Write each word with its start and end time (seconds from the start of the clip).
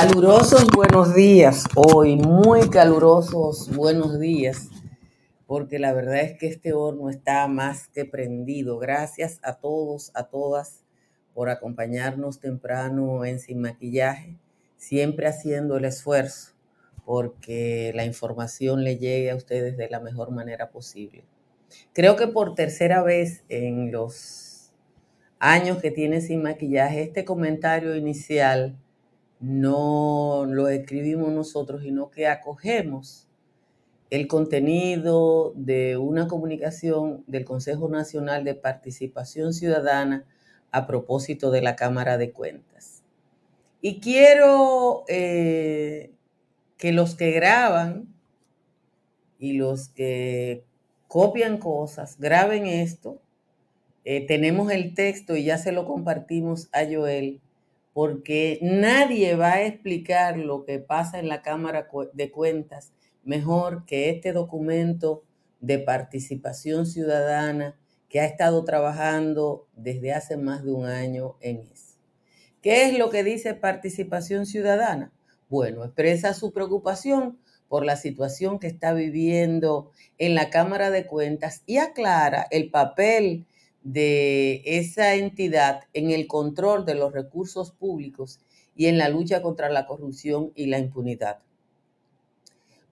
Calurosos 0.00 0.68
buenos 0.68 1.12
días, 1.12 1.64
hoy 1.74 2.14
muy 2.14 2.70
calurosos 2.70 3.68
buenos 3.74 4.20
días, 4.20 4.68
porque 5.44 5.80
la 5.80 5.92
verdad 5.92 6.20
es 6.20 6.38
que 6.38 6.46
este 6.46 6.72
horno 6.72 7.10
está 7.10 7.48
más 7.48 7.88
que 7.88 8.04
prendido. 8.04 8.78
Gracias 8.78 9.40
a 9.42 9.54
todos, 9.54 10.12
a 10.14 10.28
todas, 10.28 10.84
por 11.34 11.48
acompañarnos 11.48 12.38
temprano 12.38 13.24
en 13.24 13.40
Sin 13.40 13.60
Maquillaje, 13.60 14.36
siempre 14.76 15.26
haciendo 15.26 15.78
el 15.78 15.84
esfuerzo 15.86 16.52
porque 17.04 17.90
la 17.92 18.04
información 18.04 18.84
le 18.84 18.98
llegue 18.98 19.32
a 19.32 19.36
ustedes 19.36 19.76
de 19.76 19.90
la 19.90 19.98
mejor 19.98 20.30
manera 20.30 20.70
posible. 20.70 21.24
Creo 21.92 22.14
que 22.14 22.28
por 22.28 22.54
tercera 22.54 23.02
vez 23.02 23.42
en 23.48 23.90
los 23.90 24.70
años 25.40 25.78
que 25.78 25.90
tiene 25.90 26.20
Sin 26.20 26.44
Maquillaje, 26.44 27.02
este 27.02 27.24
comentario 27.24 27.96
inicial 27.96 28.78
no 29.40 30.44
lo 30.46 30.68
escribimos 30.68 31.32
nosotros, 31.32 31.82
sino 31.82 32.10
que 32.10 32.26
acogemos 32.26 33.28
el 34.10 34.26
contenido 34.26 35.52
de 35.54 35.96
una 35.96 36.28
comunicación 36.28 37.24
del 37.26 37.44
Consejo 37.44 37.88
Nacional 37.88 38.44
de 38.44 38.54
Participación 38.54 39.52
Ciudadana 39.52 40.24
a 40.70 40.86
propósito 40.86 41.50
de 41.50 41.62
la 41.62 41.76
Cámara 41.76 42.18
de 42.18 42.32
Cuentas. 42.32 43.02
Y 43.80 44.00
quiero 44.00 45.04
eh, 45.08 46.12
que 46.78 46.92
los 46.92 47.14
que 47.14 47.30
graban 47.32 48.08
y 49.38 49.52
los 49.52 49.88
que 49.88 50.64
copian 51.06 51.58
cosas, 51.58 52.18
graben 52.18 52.66
esto. 52.66 53.20
Eh, 54.04 54.26
tenemos 54.26 54.72
el 54.72 54.94
texto 54.94 55.36
y 55.36 55.44
ya 55.44 55.58
se 55.58 55.70
lo 55.70 55.84
compartimos 55.86 56.68
a 56.72 56.84
Joel 56.84 57.40
porque 57.98 58.60
nadie 58.62 59.34
va 59.34 59.54
a 59.54 59.66
explicar 59.66 60.36
lo 60.36 60.64
que 60.64 60.78
pasa 60.78 61.18
en 61.18 61.28
la 61.28 61.42
Cámara 61.42 61.88
de 62.12 62.30
Cuentas 62.30 62.92
mejor 63.24 63.86
que 63.86 64.08
este 64.08 64.32
documento 64.32 65.24
de 65.58 65.80
participación 65.80 66.86
ciudadana 66.86 67.76
que 68.08 68.20
ha 68.20 68.24
estado 68.24 68.62
trabajando 68.62 69.66
desde 69.74 70.12
hace 70.12 70.36
más 70.36 70.62
de 70.62 70.70
un 70.70 70.86
año 70.86 71.38
en 71.40 71.62
eso. 71.72 71.98
¿Qué 72.62 72.84
es 72.84 72.96
lo 72.96 73.10
que 73.10 73.24
dice 73.24 73.54
participación 73.54 74.46
ciudadana? 74.46 75.12
Bueno, 75.48 75.84
expresa 75.84 76.34
su 76.34 76.52
preocupación 76.52 77.40
por 77.66 77.84
la 77.84 77.96
situación 77.96 78.60
que 78.60 78.68
está 78.68 78.92
viviendo 78.92 79.90
en 80.18 80.36
la 80.36 80.50
Cámara 80.50 80.90
de 80.90 81.04
Cuentas 81.04 81.64
y 81.66 81.78
aclara 81.78 82.46
el 82.52 82.70
papel 82.70 83.47
de 83.82 84.62
esa 84.64 85.14
entidad 85.14 85.82
en 85.92 86.10
el 86.10 86.26
control 86.26 86.84
de 86.84 86.94
los 86.94 87.12
recursos 87.12 87.72
públicos 87.72 88.40
y 88.74 88.86
en 88.86 88.98
la 88.98 89.08
lucha 89.08 89.42
contra 89.42 89.70
la 89.70 89.86
corrupción 89.86 90.52
y 90.54 90.66
la 90.66 90.78
impunidad. 90.78 91.40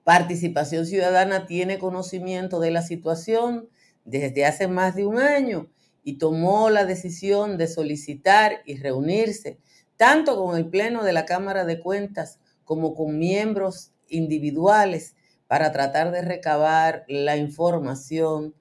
Participación 0.03 0.85
Ciudadana 0.85 1.45
tiene 1.45 1.79
conocimiento 1.79 2.59
de 2.59 2.71
la 2.71 2.81
situación 2.81 3.69
desde 4.05 4.45
hace 4.45 4.67
más 4.67 4.95
de 4.95 5.05
un 5.05 5.19
año 5.19 5.69
y 6.03 6.17
tomó 6.17 6.69
la 6.69 6.85
decisión 6.85 7.57
de 7.57 7.67
solicitar 7.67 8.61
y 8.65 8.77
reunirse 8.77 9.59
tanto 9.97 10.37
con 10.37 10.55
el 10.55 10.69
Pleno 10.69 11.03
de 11.03 11.11
la 11.11 11.25
Cámara 11.25 11.65
de 11.65 11.81
Cuentas 11.81 12.39
como 12.63 12.93
con 12.95 13.19
miembros 13.19 13.91
individuales 14.07 15.15
para 15.47 15.71
tratar 15.71 16.11
de 16.11 16.21
recabar 16.21 17.03
la 17.07 17.35
información 17.35 18.55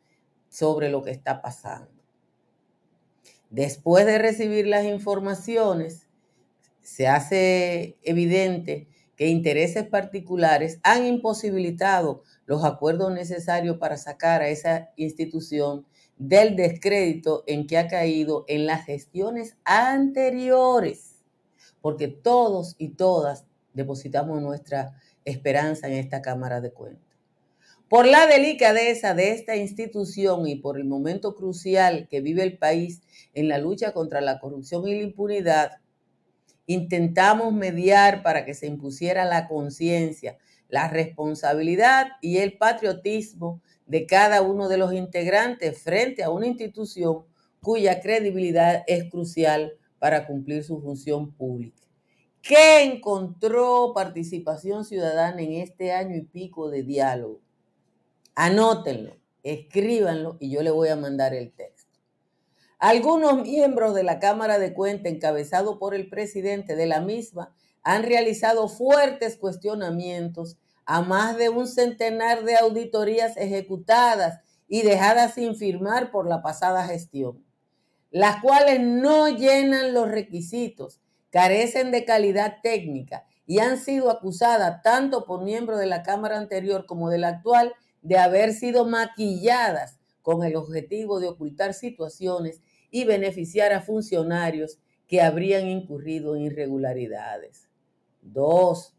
sobre 0.48 0.88
lo 0.88 1.02
que 1.02 1.10
está 1.10 1.42
pasando. 1.42 1.95
Después 3.50 4.06
de 4.06 4.18
recibir 4.18 4.66
las 4.66 4.84
informaciones, 4.84 6.06
se 6.82 7.06
hace 7.08 7.96
evidente 8.02 8.88
que 9.16 9.28
intereses 9.28 9.84
particulares 9.84 10.78
han 10.82 11.06
imposibilitado 11.06 12.22
los 12.44 12.64
acuerdos 12.64 13.12
necesarios 13.12 13.78
para 13.78 13.96
sacar 13.96 14.42
a 14.42 14.48
esa 14.48 14.90
institución 14.96 15.86
del 16.18 16.56
descrédito 16.56 17.44
en 17.46 17.66
que 17.66 17.78
ha 17.78 17.88
caído 17.88 18.44
en 18.48 18.66
las 18.66 18.84
gestiones 18.84 19.56
anteriores, 19.64 21.22
porque 21.80 22.08
todos 22.08 22.74
y 22.78 22.90
todas 22.90 23.44
depositamos 23.74 24.40
nuestra 24.40 25.00
esperanza 25.24 25.88
en 25.88 25.94
esta 25.94 26.22
Cámara 26.22 26.60
de 26.60 26.72
Cuentas. 26.72 27.04
Por 27.88 28.06
la 28.06 28.26
delicadeza 28.26 29.14
de 29.14 29.30
esta 29.30 29.56
institución 29.56 30.48
y 30.48 30.56
por 30.56 30.76
el 30.76 30.84
momento 30.84 31.36
crucial 31.36 32.08
que 32.08 32.20
vive 32.20 32.42
el 32.42 32.58
país 32.58 33.02
en 33.36 33.48
la 33.48 33.58
lucha 33.58 33.92
contra 33.92 34.22
la 34.22 34.40
corrupción 34.40 34.88
y 34.88 34.94
la 34.94 35.02
impunidad, 35.02 35.72
intentamos 36.64 37.52
mediar 37.52 38.22
para 38.22 38.46
que 38.46 38.54
se 38.54 38.66
impusiera 38.66 39.26
la 39.26 39.46
conciencia, 39.46 40.38
la 40.68 40.88
responsabilidad 40.88 42.08
y 42.22 42.38
el 42.38 42.56
patriotismo 42.56 43.60
de 43.84 44.06
cada 44.06 44.40
uno 44.40 44.68
de 44.68 44.78
los 44.78 44.94
integrantes 44.94 45.78
frente 45.78 46.24
a 46.24 46.30
una 46.30 46.46
institución 46.46 47.24
cuya 47.60 48.00
credibilidad 48.00 48.82
es 48.86 49.10
crucial 49.10 49.74
para 49.98 50.26
cumplir 50.26 50.64
su 50.64 50.80
función 50.80 51.30
pública. 51.30 51.82
¿Qué 52.40 52.84
encontró 52.84 53.92
participación 53.94 54.86
ciudadana 54.86 55.42
en 55.42 55.52
este 55.52 55.92
año 55.92 56.16
y 56.16 56.22
pico 56.22 56.70
de 56.70 56.84
diálogo? 56.84 57.42
Anótenlo, 58.34 59.14
escríbanlo 59.42 60.38
y 60.40 60.50
yo 60.50 60.62
le 60.62 60.70
voy 60.70 60.88
a 60.88 60.96
mandar 60.96 61.34
el 61.34 61.52
texto. 61.52 61.75
Algunos 62.78 63.42
miembros 63.42 63.94
de 63.94 64.02
la 64.02 64.18
Cámara 64.18 64.58
de 64.58 64.74
Cuentas, 64.74 65.10
encabezado 65.10 65.78
por 65.78 65.94
el 65.94 66.10
presidente 66.10 66.76
de 66.76 66.84
la 66.84 67.00
misma, 67.00 67.54
han 67.82 68.02
realizado 68.02 68.68
fuertes 68.68 69.38
cuestionamientos 69.38 70.58
a 70.84 71.00
más 71.00 71.38
de 71.38 71.48
un 71.48 71.66
centenar 71.66 72.44
de 72.44 72.56
auditorías 72.56 73.36
ejecutadas 73.38 74.40
y 74.68 74.82
dejadas 74.82 75.34
sin 75.34 75.56
firmar 75.56 76.10
por 76.10 76.28
la 76.28 76.42
pasada 76.42 76.86
gestión, 76.86 77.42
las 78.10 78.42
cuales 78.42 78.80
no 78.80 79.28
llenan 79.28 79.94
los 79.94 80.08
requisitos, 80.08 81.00
carecen 81.30 81.90
de 81.90 82.04
calidad 82.04 82.58
técnica 82.62 83.24
y 83.46 83.60
han 83.60 83.78
sido 83.78 84.10
acusadas 84.10 84.82
tanto 84.82 85.24
por 85.24 85.42
miembros 85.42 85.78
de 85.78 85.86
la 85.86 86.02
Cámara 86.02 86.36
anterior 86.36 86.84
como 86.84 87.08
de 87.08 87.18
la 87.18 87.28
actual 87.28 87.72
de 88.02 88.18
haber 88.18 88.52
sido 88.52 88.84
maquilladas 88.84 89.98
con 90.22 90.44
el 90.44 90.56
objetivo 90.56 91.20
de 91.20 91.28
ocultar 91.28 91.72
situaciones 91.72 92.60
y 92.90 93.04
beneficiar 93.04 93.72
a 93.72 93.80
funcionarios 93.80 94.78
que 95.06 95.20
habrían 95.20 95.68
incurrido 95.68 96.36
en 96.36 96.42
irregularidades. 96.42 97.68
Dos, 98.22 98.94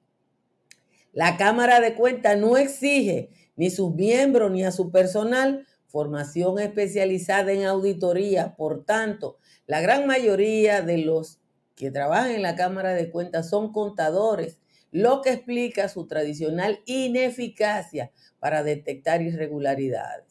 la 1.14 1.36
Cámara 1.38 1.80
de 1.80 1.96
Cuentas 1.96 2.38
no 2.38 2.58
exige 2.58 3.30
ni 3.56 3.70
sus 3.70 3.94
miembros 3.94 4.52
ni 4.52 4.64
a 4.64 4.72
su 4.72 4.92
personal 4.92 5.66
formación 5.88 6.60
especializada 6.60 7.52
en 7.52 7.66
auditoría. 7.66 8.56
Por 8.56 8.86
tanto, 8.86 9.38
la 9.66 9.82
gran 9.82 10.06
mayoría 10.06 10.82
de 10.82 11.00
los 11.00 11.40
que 11.76 11.92
trabajan 11.92 12.32
en 12.32 12.42
la 12.42 12.56
Cámara 12.56 12.94
de 12.94 13.10
Cuentas 13.10 13.50
son 13.50 13.72
contadores, 13.72 14.60
lo 14.92 15.22
que 15.22 15.32
explica 15.32 15.90
su 15.90 16.08
tradicional 16.08 16.82
ineficacia 16.86 18.12
para 18.40 18.64
detectar 18.64 19.22
irregularidades. 19.22 20.27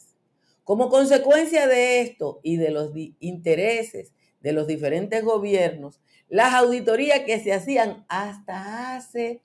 Como 0.66 0.88
consecuencia 0.88 1.68
de 1.68 2.00
esto 2.00 2.40
y 2.42 2.56
de 2.56 2.72
los 2.72 2.90
intereses 3.20 4.12
de 4.40 4.52
los 4.52 4.66
diferentes 4.66 5.22
gobiernos, 5.22 6.00
las 6.28 6.54
auditorías 6.54 7.20
que 7.20 7.38
se 7.38 7.52
hacían 7.52 8.04
hasta 8.08 8.96
hace 8.96 9.44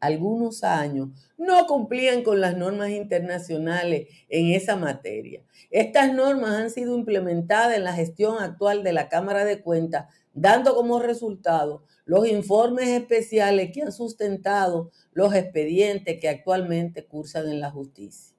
algunos 0.00 0.64
años 0.64 1.10
no 1.38 1.68
cumplían 1.68 2.24
con 2.24 2.40
las 2.40 2.56
normas 2.56 2.90
internacionales 2.90 4.08
en 4.28 4.56
esa 4.56 4.74
materia. 4.74 5.44
Estas 5.70 6.12
normas 6.12 6.50
han 6.50 6.70
sido 6.70 6.98
implementadas 6.98 7.76
en 7.76 7.84
la 7.84 7.92
gestión 7.92 8.42
actual 8.42 8.82
de 8.82 8.92
la 8.92 9.08
Cámara 9.08 9.44
de 9.44 9.62
Cuentas, 9.62 10.12
dando 10.34 10.74
como 10.74 10.98
resultado 10.98 11.84
los 12.04 12.26
informes 12.26 12.88
especiales 12.88 13.70
que 13.72 13.82
han 13.82 13.92
sustentado 13.92 14.90
los 15.12 15.32
expedientes 15.32 16.18
que 16.20 16.28
actualmente 16.28 17.04
cursan 17.06 17.46
en 17.46 17.60
la 17.60 17.70
justicia. 17.70 18.35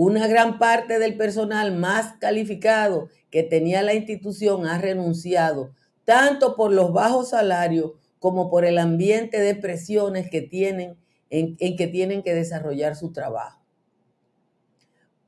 Una 0.00 0.28
gran 0.28 0.60
parte 0.60 1.00
del 1.00 1.16
personal 1.16 1.76
más 1.76 2.12
calificado 2.20 3.08
que 3.32 3.42
tenía 3.42 3.82
la 3.82 3.94
institución 3.94 4.64
ha 4.64 4.78
renunciado, 4.78 5.74
tanto 6.04 6.54
por 6.54 6.70
los 6.70 6.92
bajos 6.92 7.30
salarios 7.30 7.94
como 8.20 8.48
por 8.48 8.64
el 8.64 8.78
ambiente 8.78 9.40
de 9.40 9.56
presiones 9.56 10.30
que 10.30 10.40
tienen 10.40 10.96
en, 11.30 11.56
en 11.58 11.76
que 11.76 11.88
tienen 11.88 12.22
que 12.22 12.32
desarrollar 12.32 12.94
su 12.94 13.12
trabajo. 13.12 13.60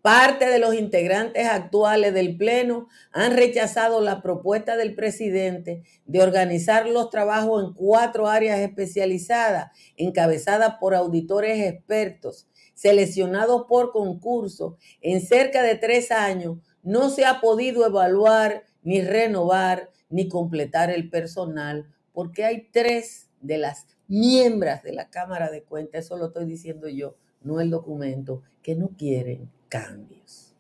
Parte 0.03 0.47
de 0.47 0.61
los 0.61 0.77
integrantes 0.77 1.49
actuales 1.49 2.15
del 2.15 2.37
Pleno 2.37 2.87
han 3.11 3.37
rechazado 3.37 4.01
la 4.01 4.23
propuesta 4.23 4.77
del 4.77 4.95
presidente 4.95 5.83
de 6.07 6.23
organizar 6.23 6.89
los 6.89 7.11
trabajos 7.11 7.65
en 7.65 7.75
cuatro 7.75 8.29
áreas 8.29 8.61
especializadas, 8.61 9.73
encabezadas 9.97 10.77
por 10.79 10.95
auditores 10.95 11.59
expertos, 11.67 12.47
seleccionados 12.81 13.67
por 13.69 13.93
concurso. 13.93 14.79
En 15.03 15.21
cerca 15.21 15.63
de 15.63 15.75
tres 15.75 16.11
años 16.11 16.57
no 16.83 17.11
se 17.11 17.27
ha 17.27 17.43
podido 17.43 17.85
evaluar, 17.85 18.65
ni 18.83 19.03
renovar, 19.03 19.91
ni 20.09 20.31
completar 20.31 20.89
el 20.89 21.11
personal, 21.11 21.93
porque 22.15 22.47
hay 22.47 22.69
tres 22.73 23.29
de 23.43 23.59
las 23.59 23.87
miembros 24.09 24.83
de 24.83 24.95
la 24.95 25.11
Cámara 25.11 25.51
de 25.51 25.63
Cuentas, 25.63 26.07
eso 26.07 26.17
lo 26.17 26.29
estoy 26.29 26.47
diciendo 26.47 26.89
yo, 26.89 27.17
no 27.43 27.61
el 27.61 27.69
documento, 27.69 28.43
que 28.63 28.75
no 28.75 28.93
quieren 28.97 29.51
cambios. 29.69 30.55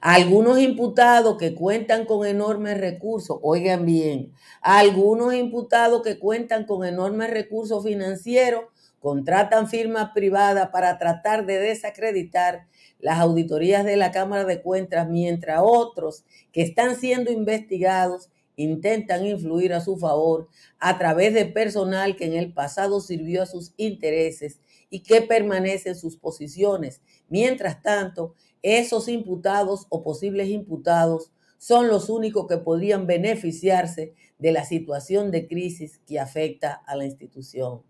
Algunos 0.00 0.58
imputados 0.58 1.38
que 1.38 1.54
cuentan 1.54 2.06
con 2.06 2.26
enormes 2.26 2.76
recursos, 2.76 3.38
oigan 3.40 3.86
bien, 3.86 4.32
algunos 4.62 5.32
imputados 5.32 6.02
que 6.02 6.18
cuentan 6.18 6.66
con 6.66 6.84
enormes 6.84 7.30
recursos 7.30 7.84
financieros 7.84 8.64
contratan 9.02 9.68
firmas 9.68 10.12
privadas 10.14 10.68
para 10.70 10.96
tratar 10.96 11.44
de 11.44 11.58
desacreditar 11.58 12.68
las 13.00 13.18
auditorías 13.18 13.84
de 13.84 13.96
la 13.96 14.12
Cámara 14.12 14.44
de 14.44 14.62
Cuentas, 14.62 15.08
mientras 15.08 15.60
otros 15.60 16.24
que 16.52 16.62
están 16.62 16.94
siendo 16.94 17.32
investigados 17.32 18.30
intentan 18.54 19.26
influir 19.26 19.72
a 19.72 19.80
su 19.80 19.96
favor 19.96 20.48
a 20.78 20.98
través 20.98 21.34
de 21.34 21.46
personal 21.46 22.14
que 22.14 22.26
en 22.26 22.34
el 22.34 22.52
pasado 22.52 23.00
sirvió 23.00 23.42
a 23.42 23.46
sus 23.46 23.74
intereses 23.76 24.60
y 24.88 25.00
que 25.00 25.20
permanece 25.20 25.88
en 25.88 25.96
sus 25.96 26.16
posiciones. 26.16 27.00
Mientras 27.28 27.82
tanto, 27.82 28.36
esos 28.62 29.08
imputados 29.08 29.86
o 29.88 30.04
posibles 30.04 30.48
imputados 30.48 31.32
son 31.58 31.88
los 31.88 32.08
únicos 32.08 32.46
que 32.46 32.58
podrían 32.58 33.08
beneficiarse 33.08 34.14
de 34.38 34.52
la 34.52 34.64
situación 34.64 35.32
de 35.32 35.48
crisis 35.48 36.00
que 36.06 36.20
afecta 36.20 36.82
a 36.86 36.94
la 36.94 37.04
institución. 37.04 37.82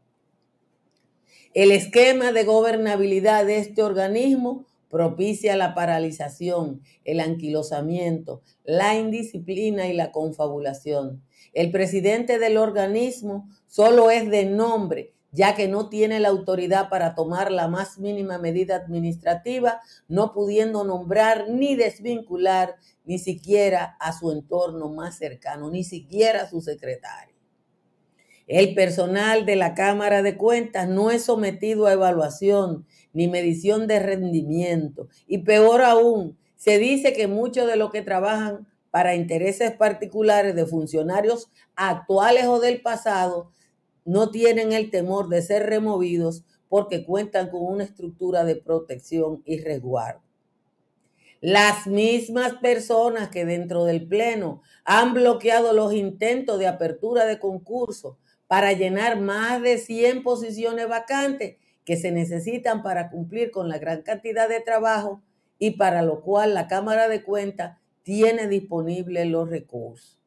El 1.54 1.70
esquema 1.70 2.32
de 2.32 2.44
gobernabilidad 2.44 3.44
de 3.44 3.58
este 3.58 3.82
organismo 3.82 4.64
propicia 4.88 5.54
la 5.54 5.75
paralización, 5.75 6.81
el 7.04 7.20
anquilosamiento, 7.20 8.40
la 8.64 8.96
indisciplina 8.96 9.87
y 9.87 9.93
la 9.93 10.12
confabulación. 10.12 11.22
El 11.52 11.70
presidente 11.70 12.38
del 12.38 12.56
organismo 12.56 13.50
solo 13.66 14.10
es 14.10 14.31
de 14.31 14.46
nombre, 14.46 15.12
ya 15.31 15.54
que 15.54 15.69
no 15.69 15.90
tiene 15.90 16.20
la 16.20 16.31
autoridad 16.31 16.88
para 16.88 17.14
tomar 17.14 17.52
la 17.52 17.69
más 17.69 17.98
mínima 17.98 18.38
medida 18.38 18.76
administrativa, 18.76 19.82
no 20.08 20.32
pudiendo 20.32 20.84
nombrar 20.84 21.50
ni 21.50 21.76
desvincular 21.76 22.76
ni 23.05 23.19
siquiera 23.19 23.98
a 24.00 24.19
su 24.19 24.32
entorno 24.32 24.88
más 24.88 25.19
cercano, 25.19 25.70
ni 25.70 25.84
siquiera 25.84 26.44
a 26.44 26.48
su 26.48 26.62
secretario. 26.62 27.31
El 28.52 28.75
personal 28.75 29.46
de 29.46 29.56
la 29.56 29.72
Cámara 29.72 30.20
de 30.20 30.37
Cuentas 30.37 30.87
no 30.87 31.10
es 31.10 31.25
sometido 31.25 31.87
a 31.87 31.94
evaluación 31.94 32.84
ni 33.14 33.26
medición 33.26 33.87
de 33.87 33.99
rendimiento. 33.99 35.08
Y 35.26 35.38
peor 35.38 35.81
aún, 35.81 36.37
se 36.54 36.76
dice 36.76 37.14
que 37.14 37.28
muchos 37.28 37.66
de 37.66 37.76
los 37.76 37.90
que 37.90 38.02
trabajan 38.02 38.69
para 38.90 39.14
intereses 39.14 39.72
particulares 39.72 40.54
de 40.54 40.66
funcionarios 40.66 41.50
actuales 41.76 42.44
o 42.44 42.60
del 42.60 42.82
pasado 42.82 43.50
no 44.04 44.31
tienen 44.31 44.72
el 44.72 44.90
temor 44.90 45.31
de 45.31 45.40
ser 45.40 45.70
removidos 45.70 46.44
porque 46.69 47.06
cuentan 47.06 47.48
con 47.48 47.62
una 47.62 47.84
estructura 47.84 48.44
de 48.44 48.56
protección 48.56 49.43
y 49.46 49.62
resguardo. 49.62 50.20
Las 51.40 51.87
mismas 51.87 52.52
personas 52.56 53.31
que 53.31 53.46
dentro 53.46 53.87
del 53.87 54.06
Pleno 54.06 54.60
han 54.84 55.14
bloqueado 55.14 55.72
los 55.72 55.94
intentos 55.94 56.58
de 56.58 56.66
apertura 56.66 57.25
de 57.25 57.38
concursos 57.38 58.19
para 58.52 58.75
llenar 58.75 59.19
más 59.19 59.62
de 59.62 59.78
100 59.78 60.22
posiciones 60.22 60.87
vacantes 60.87 61.56
que 61.87 61.96
se 61.96 62.12
necesitan 62.12 62.82
para 62.82 63.08
cumplir 63.08 63.50
con 63.50 63.70
la 63.70 63.78
gran 63.78 64.02
cantidad 64.02 64.46
de 64.46 64.60
trabajo 64.60 65.22
y 65.58 65.70
para 65.70 66.02
lo 66.02 66.20
cual 66.20 66.52
la 66.52 66.69
Cámara 66.69 67.08
de 67.08 67.22
Cuentas 67.22 67.78
tiene 68.02 68.49
disponibles 68.49 69.26
los 69.26 69.49
recursos. 69.49 70.20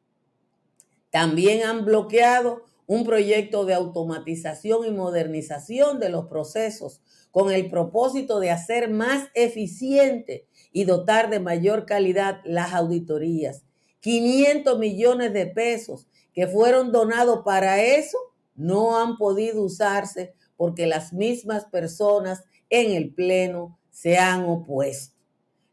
También 1.10 1.62
han 1.62 1.84
bloqueado 1.84 2.64
un 2.88 3.04
proyecto 3.04 3.64
de 3.64 3.74
automatización 3.74 4.84
y 4.84 4.90
modernización 4.90 6.00
de 6.00 6.08
los 6.08 6.26
procesos 6.26 7.02
con 7.30 7.52
el 7.52 7.70
propósito 7.70 8.40
de 8.40 8.50
hacer 8.50 8.90
más 8.90 9.28
eficiente 9.34 10.48
y 10.72 10.82
dotar 10.82 11.30
de 11.30 11.38
mayor 11.38 11.86
calidad 11.86 12.40
las 12.44 12.74
auditorías. 12.74 13.65
500 14.06 14.78
millones 14.78 15.32
de 15.32 15.48
pesos 15.48 16.06
que 16.32 16.46
fueron 16.46 16.92
donados 16.92 17.40
para 17.44 17.82
eso 17.82 18.16
no 18.54 19.00
han 19.00 19.16
podido 19.16 19.60
usarse 19.64 20.32
porque 20.56 20.86
las 20.86 21.12
mismas 21.12 21.64
personas 21.64 22.44
en 22.70 22.92
el 22.92 23.12
Pleno 23.12 23.80
se 23.90 24.16
han 24.16 24.44
opuesto. 24.44 25.16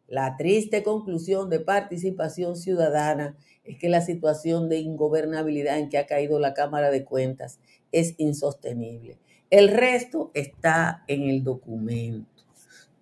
La 0.07 0.35
triste 0.35 0.81
conclusión 0.81 1.51
de 1.51 1.59
participación 1.59 2.55
ciudadana 2.55 3.37
es 3.63 3.77
que 3.77 3.87
la 3.87 4.01
situación 4.01 4.67
de 4.67 4.79
ingobernabilidad 4.79 5.77
en 5.77 5.89
que 5.89 5.99
ha 5.99 6.07
caído 6.07 6.39
la 6.39 6.55
Cámara 6.55 6.89
de 6.89 7.05
Cuentas 7.05 7.59
es 7.91 8.15
insostenible. 8.17 9.19
El 9.51 9.67
resto 9.67 10.31
está 10.33 11.03
en 11.07 11.29
el 11.29 11.43
documento. 11.43 12.31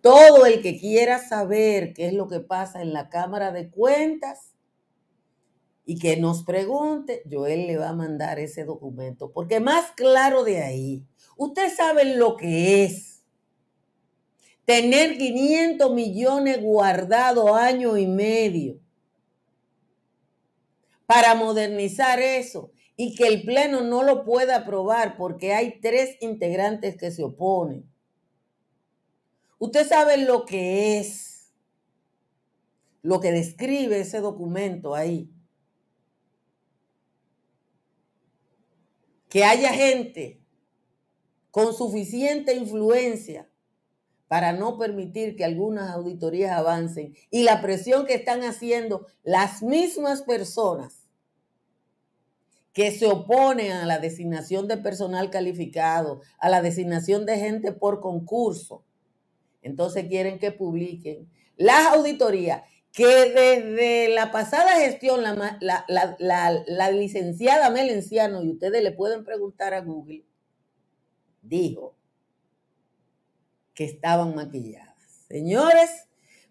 Todo 0.02 0.46
el 0.46 0.62
que 0.62 0.78
quiera 0.78 1.20
saber 1.20 1.94
qué 1.94 2.08
es 2.08 2.14
lo 2.14 2.28
que 2.28 2.42
pasa 2.42 2.82
en 2.82 2.92
la 2.92 3.08
Cámara 3.08 3.54
de 3.54 3.70
Cuentas 3.70 4.51
y 5.92 6.00
que 6.00 6.18
nos 6.18 6.44
pregunte, 6.44 7.24
Joel 7.30 7.68
le 7.68 7.78
va 7.78 7.90
a 7.90 7.96
mandar 7.96 8.40
ese 8.40 8.66
documento, 8.66 9.32
porque 9.32 9.60
más 9.60 9.92
claro 9.92 10.44
de 10.44 10.62
ahí 10.62 11.06
Ustedes 11.42 11.76
saben 11.76 12.20
lo 12.20 12.38
que 12.38 12.84
es 12.84 13.24
tener 14.64 15.18
500 15.18 15.92
millones 15.92 16.62
guardados 16.62 17.52
año 17.54 17.98
y 17.98 18.06
medio 18.06 18.80
para 21.08 21.34
modernizar 21.34 22.20
eso 22.20 22.72
y 22.96 23.16
que 23.16 23.26
el 23.26 23.42
Pleno 23.42 23.82
no 23.82 24.04
lo 24.04 24.24
pueda 24.24 24.58
aprobar 24.58 25.18
porque 25.18 25.56
hay 25.56 25.80
tres 25.82 26.16
integrantes 26.22 26.96
que 26.96 27.10
se 27.10 27.24
oponen. 27.24 27.92
Usted 29.58 29.88
sabe 29.88 30.18
lo 30.18 30.46
que 30.46 31.00
es, 31.00 31.52
lo 33.02 33.20
que 33.20 33.32
describe 33.32 34.00
ese 34.00 34.20
documento 34.20 34.94
ahí. 34.94 35.28
Que 39.32 39.46
haya 39.46 39.74
gente 39.74 40.42
con 41.52 41.74
suficiente 41.74 42.54
influencia 42.54 43.50
para 44.28 44.54
no 44.54 44.78
permitir 44.78 45.36
que 45.36 45.46
algunas 45.46 45.90
auditorías 45.90 46.52
avancen 46.52 47.16
y 47.30 47.44
la 47.44 47.62
presión 47.62 48.06
que 48.06 48.14
están 48.14 48.44
haciendo 48.44 49.08
las 49.24 49.64
mismas 49.64 50.22
personas 50.22 51.08
que 52.74 52.92
se 52.92 53.08
oponen 53.08 53.72
a 53.72 53.86
la 53.86 54.00
designación 54.00 54.68
de 54.68 54.78
personal 54.78 55.30
calificado, 55.30 56.22
a 56.38 56.50
la 56.50 56.62
designación 56.62 57.26
de 57.26 57.40
gente 57.40 57.72
por 57.72 58.02
concurso. 58.02 58.84
Entonces 59.62 60.08
quieren 60.08 60.40
que 60.40 60.52
publiquen 60.52 61.30
las 61.58 61.88
auditorías 61.88 62.64
que 62.92 63.06
desde 63.06 64.14
la 64.14 64.32
pasada 64.32 64.80
gestión, 64.80 65.24
la, 65.24 65.86
la 66.20 66.92
licenciada 66.92 67.70
Melenciano, 67.70 68.44
y 68.44 68.52
ustedes 68.52 68.84
le 68.84 68.92
pueden 68.92 69.24
preguntar 69.24 69.74
a 69.74 69.82
Google, 69.82 70.26
dijo 71.42 71.96
que 73.74 73.86
estaban 73.86 74.36
maquilladas. 74.36 74.92
Señores, 75.28 76.08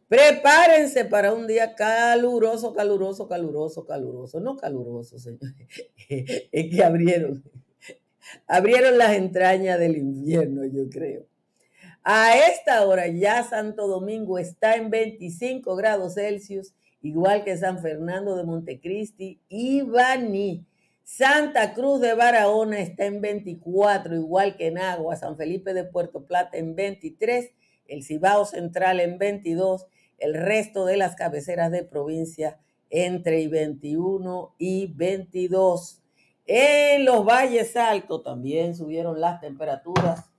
prepárense 0.09 1.05
para 1.05 1.33
un 1.33 1.47
día 1.47 1.75
caluroso, 1.75 2.73
caluroso, 2.73 3.29
caluroso, 3.29 3.87
caluroso. 3.87 4.41
No 4.41 4.57
caluroso, 4.57 5.19
señores. 5.19 5.55
Es 6.53 6.75
que 6.75 6.83
abrieron, 6.83 7.45
abrieron 8.47 8.99
las 8.99 9.13
entrañas 9.13 9.79
del 9.79 9.97
infierno, 9.97 10.65
yo 10.65 10.89
creo. 10.91 11.30
A 12.03 12.35
esta 12.35 12.87
hora 12.87 13.09
ya 13.09 13.43
Santo 13.45 13.87
Domingo 13.87 14.39
está 14.39 14.77
en 14.77 14.89
25 14.89 15.77
grados 15.77 16.15
Celsius, 16.15 16.75
igual 17.03 17.45
que 17.45 17.57
San 17.59 17.81
Fernando 17.81 18.37
de 18.37 18.45
Montecristi 18.45 19.41
y 19.49 19.83
Baní. 19.83 20.67
Santa 21.05 21.75
Cruz 21.75 22.01
de 22.01 22.15
Barahona 22.15 22.81
está 22.81 23.05
en 23.05 23.21
24, 23.21 24.15
igual 24.15 24.57
que 24.57 24.69
en 24.69 24.79
Agua, 24.79 25.17
San 25.17 25.37
Felipe 25.37 25.75
de 25.75 25.85
Puerto 25.85 26.25
Plata 26.25 26.57
en 26.57 26.75
23, 26.75 27.51
el 27.89 28.05
Cibao 28.05 28.47
Central 28.47 29.01
en 29.01 29.19
22, 29.19 29.87
el 30.19 30.35
resto 30.35 30.87
de 30.87 30.97
las 30.97 31.17
cabeceras 31.17 31.71
de 31.71 31.85
provincia 31.85 32.61
entre 32.89 33.47
21 33.49 34.55
y 34.57 34.87
22. 34.95 36.01
En 36.47 37.05
los 37.05 37.27
valles 37.27 37.77
altos 37.77 38.23
también 38.23 38.75
subieron 38.75 39.21
las 39.21 39.41
temperaturas. 39.41 40.31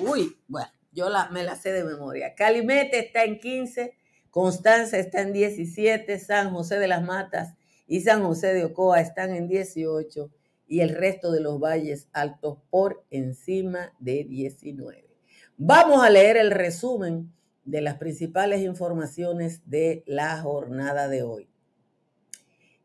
Uy, 0.00 0.36
bueno, 0.46 0.68
yo 0.92 1.08
la, 1.08 1.28
me 1.30 1.42
la 1.42 1.56
sé 1.56 1.72
de 1.72 1.84
memoria. 1.84 2.34
Calimete 2.34 2.98
está 2.98 3.24
en 3.24 3.38
15, 3.38 3.94
Constanza 4.30 4.98
está 4.98 5.22
en 5.22 5.32
17, 5.32 6.18
San 6.18 6.50
José 6.52 6.78
de 6.78 6.88
las 6.88 7.02
Matas 7.02 7.54
y 7.86 8.00
San 8.00 8.22
José 8.22 8.54
de 8.54 8.64
Ocoa 8.64 9.00
están 9.00 9.34
en 9.34 9.48
18 9.48 10.30
y 10.66 10.80
el 10.80 10.90
resto 10.90 11.32
de 11.32 11.40
los 11.40 11.58
valles 11.58 12.08
altos 12.12 12.58
por 12.70 13.04
encima 13.10 13.92
de 13.98 14.24
19. 14.24 15.08
Vamos 15.56 16.04
a 16.04 16.10
leer 16.10 16.36
el 16.36 16.50
resumen 16.50 17.32
de 17.64 17.80
las 17.80 17.96
principales 17.96 18.62
informaciones 18.62 19.62
de 19.68 20.04
la 20.06 20.40
jornada 20.40 21.08
de 21.08 21.22
hoy. 21.22 21.48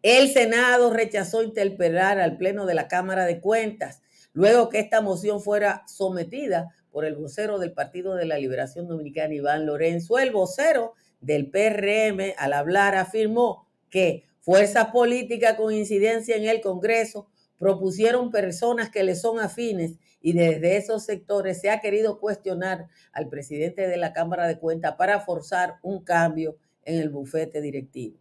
El 0.01 0.29
Senado 0.29 0.91
rechazó 0.91 1.43
interpelar 1.43 2.19
al 2.19 2.37
Pleno 2.37 2.65
de 2.65 2.73
la 2.73 2.87
Cámara 2.87 3.25
de 3.25 3.39
Cuentas 3.39 4.01
luego 4.33 4.69
que 4.69 4.79
esta 4.79 5.01
moción 5.01 5.41
fuera 5.41 5.83
sometida 5.87 6.73
por 6.93 7.03
el 7.05 7.15
vocero 7.15 7.59
del 7.59 7.73
Partido 7.73 8.15
de 8.15 8.25
la 8.25 8.37
Liberación 8.37 8.87
Dominicana, 8.87 9.33
Iván 9.33 9.65
Lorenzo. 9.65 10.19
El 10.19 10.31
vocero 10.31 10.93
del 11.19 11.49
PRM, 11.49 12.33
al 12.37 12.53
hablar, 12.53 12.95
afirmó 12.95 13.67
que 13.89 14.23
fuerzas 14.39 14.91
políticas 14.91 15.55
con 15.55 15.73
incidencia 15.73 16.37
en 16.37 16.45
el 16.45 16.61
Congreso 16.61 17.27
propusieron 17.57 18.31
personas 18.31 18.89
que 18.89 19.03
le 19.03 19.15
son 19.15 19.39
afines 19.39 19.97
y 20.21 20.33
desde 20.33 20.77
esos 20.77 21.03
sectores 21.03 21.59
se 21.59 21.69
ha 21.69 21.81
querido 21.81 22.19
cuestionar 22.19 22.87
al 23.11 23.27
presidente 23.27 23.87
de 23.87 23.97
la 23.97 24.13
Cámara 24.13 24.47
de 24.47 24.59
Cuentas 24.59 24.95
para 24.95 25.19
forzar 25.19 25.79
un 25.81 26.03
cambio 26.03 26.57
en 26.85 27.01
el 27.01 27.09
bufete 27.09 27.59
directivo. 27.59 28.19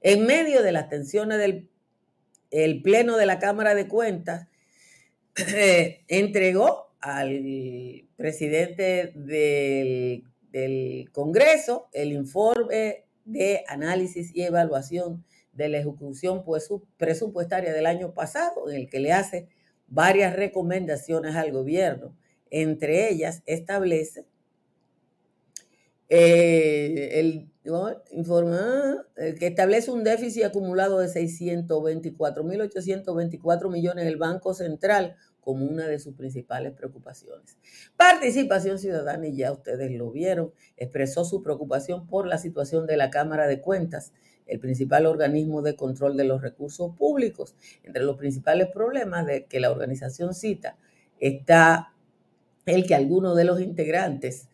En 0.00 0.26
medio 0.26 0.62
de 0.62 0.72
las 0.72 0.88
tensiones 0.88 1.38
del 1.38 1.68
el 2.50 2.82
Pleno 2.82 3.16
de 3.16 3.26
la 3.26 3.40
Cámara 3.40 3.74
de 3.74 3.88
Cuentas, 3.88 4.46
eh, 5.36 6.04
entregó 6.08 6.83
al 7.04 8.08
presidente 8.16 9.12
del, 9.14 10.24
del 10.50 11.10
Congreso 11.12 11.88
el 11.92 12.10
informe 12.12 13.04
de 13.26 13.62
análisis 13.68 14.34
y 14.34 14.42
evaluación 14.42 15.22
de 15.52 15.68
la 15.68 15.78
ejecución 15.78 16.42
pues, 16.44 16.70
presupuestaria 16.96 17.74
del 17.74 17.84
año 17.84 18.14
pasado, 18.14 18.70
en 18.70 18.76
el 18.76 18.88
que 18.88 19.00
le 19.00 19.12
hace 19.12 19.48
varias 19.86 20.34
recomendaciones 20.34 21.36
al 21.36 21.52
gobierno. 21.52 22.16
Entre 22.50 23.10
ellas 23.10 23.42
establece 23.44 24.24
eh, 26.08 27.20
el 27.20 27.50
informa 28.12 29.06
eh, 29.16 29.34
que 29.38 29.48
establece 29.48 29.90
un 29.90 30.04
déficit 30.04 30.44
acumulado 30.44 31.00
de 31.00 31.08
624.824 31.08 33.70
millones 33.70 34.06
del 34.06 34.16
Banco 34.16 34.54
Central 34.54 35.16
como 35.44 35.66
una 35.66 35.86
de 35.86 35.98
sus 35.98 36.14
principales 36.14 36.72
preocupaciones. 36.72 37.58
Participación 37.96 38.78
Ciudadana, 38.78 39.26
y 39.26 39.36
ya 39.36 39.52
ustedes 39.52 39.92
lo 39.92 40.10
vieron, 40.10 40.52
expresó 40.78 41.24
su 41.24 41.42
preocupación 41.42 42.06
por 42.06 42.26
la 42.26 42.38
situación 42.38 42.86
de 42.86 42.96
la 42.96 43.10
Cámara 43.10 43.46
de 43.46 43.60
Cuentas, 43.60 44.12
el 44.46 44.58
principal 44.58 45.04
organismo 45.04 45.60
de 45.60 45.76
control 45.76 46.16
de 46.16 46.24
los 46.24 46.40
recursos 46.40 46.96
públicos. 46.96 47.54
Entre 47.82 48.02
los 48.02 48.16
principales 48.16 48.68
problemas 48.68 49.26
de 49.26 49.44
que 49.44 49.60
la 49.60 49.70
organización 49.70 50.34
cita 50.34 50.78
está 51.20 51.92
el 52.64 52.86
que 52.86 52.94
algunos 52.94 53.36
de 53.36 53.44
los 53.44 53.60
integrantes 53.60 54.48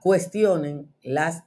cuestionen 0.00 0.94
las, 1.02 1.42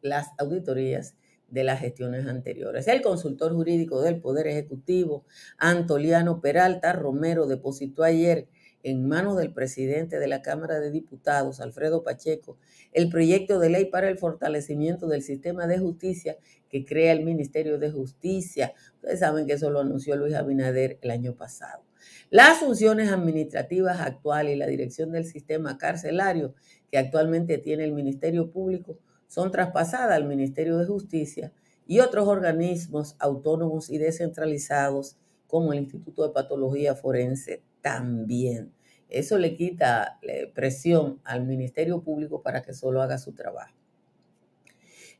las 0.00 0.28
auditorías 0.38 1.16
de 1.48 1.64
las 1.64 1.80
gestiones 1.80 2.26
anteriores. 2.26 2.88
El 2.88 3.02
consultor 3.02 3.52
jurídico 3.52 4.02
del 4.02 4.20
Poder 4.20 4.46
Ejecutivo, 4.46 5.24
Antoliano 5.58 6.40
Peralta 6.40 6.92
Romero, 6.92 7.46
depositó 7.46 8.02
ayer 8.02 8.48
en 8.82 9.08
manos 9.08 9.36
del 9.36 9.52
presidente 9.52 10.20
de 10.20 10.28
la 10.28 10.42
Cámara 10.42 10.78
de 10.78 10.92
Diputados, 10.92 11.60
Alfredo 11.60 12.04
Pacheco, 12.04 12.56
el 12.92 13.08
proyecto 13.08 13.58
de 13.58 13.70
ley 13.70 13.86
para 13.86 14.08
el 14.08 14.16
fortalecimiento 14.16 15.08
del 15.08 15.22
sistema 15.22 15.66
de 15.66 15.78
justicia 15.78 16.36
que 16.68 16.84
crea 16.84 17.12
el 17.12 17.24
Ministerio 17.24 17.78
de 17.78 17.90
Justicia. 17.90 18.74
Ustedes 18.94 19.20
saben 19.20 19.46
que 19.46 19.54
eso 19.54 19.70
lo 19.70 19.80
anunció 19.80 20.14
Luis 20.16 20.34
Abinader 20.34 20.98
el 21.02 21.10
año 21.10 21.34
pasado. 21.34 21.82
Las 22.30 22.58
funciones 22.58 23.10
administrativas 23.10 24.00
actuales 24.00 24.54
y 24.54 24.58
la 24.58 24.66
dirección 24.66 25.10
del 25.10 25.24
sistema 25.24 25.78
carcelario 25.78 26.54
que 26.90 26.98
actualmente 26.98 27.58
tiene 27.58 27.84
el 27.84 27.92
Ministerio 27.92 28.52
Público 28.52 28.98
son 29.26 29.50
traspasadas 29.50 30.12
al 30.12 30.24
Ministerio 30.24 30.78
de 30.78 30.86
Justicia 30.86 31.52
y 31.86 32.00
otros 32.00 32.26
organismos 32.28 33.16
autónomos 33.18 33.90
y 33.90 33.98
descentralizados 33.98 35.16
como 35.46 35.72
el 35.72 35.80
Instituto 35.80 36.26
de 36.26 36.34
Patología 36.34 36.94
Forense 36.94 37.62
también. 37.80 38.72
Eso 39.08 39.38
le 39.38 39.54
quita 39.54 40.18
presión 40.54 41.20
al 41.24 41.44
Ministerio 41.44 42.02
Público 42.02 42.42
para 42.42 42.62
que 42.62 42.74
solo 42.74 43.02
haga 43.02 43.18
su 43.18 43.32
trabajo. 43.32 43.74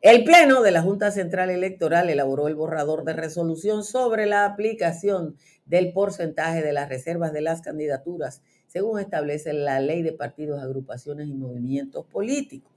El 0.03 0.25
Pleno 0.25 0.63
de 0.63 0.73
la 0.73 0.83
Junta 0.83 1.11
Central 1.11 1.51
Electoral 1.51 2.11
elaboró 2.11 2.49
el 2.49 2.55
borrador 2.55 3.05
de 3.05 3.15
resolución 3.15 3.83
sobre 3.83 4.27
la 4.27 4.45
aplicación 4.45 5.37
del 5.65 5.93
porcentaje 5.93 6.63
de 6.63 6.73
las 6.73 6.89
reservas 6.89 7.33
de 7.33 7.41
las 7.41 7.63
candidaturas 7.63 8.43
según 8.67 9.01
establece 9.01 9.53
la 9.53 9.81
ley 9.81 10.03
de 10.03 10.13
partidos, 10.13 10.63
agrupaciones 10.63 11.29
y 11.29 11.35
movimientos 11.35 12.05
políticos. 12.07 12.76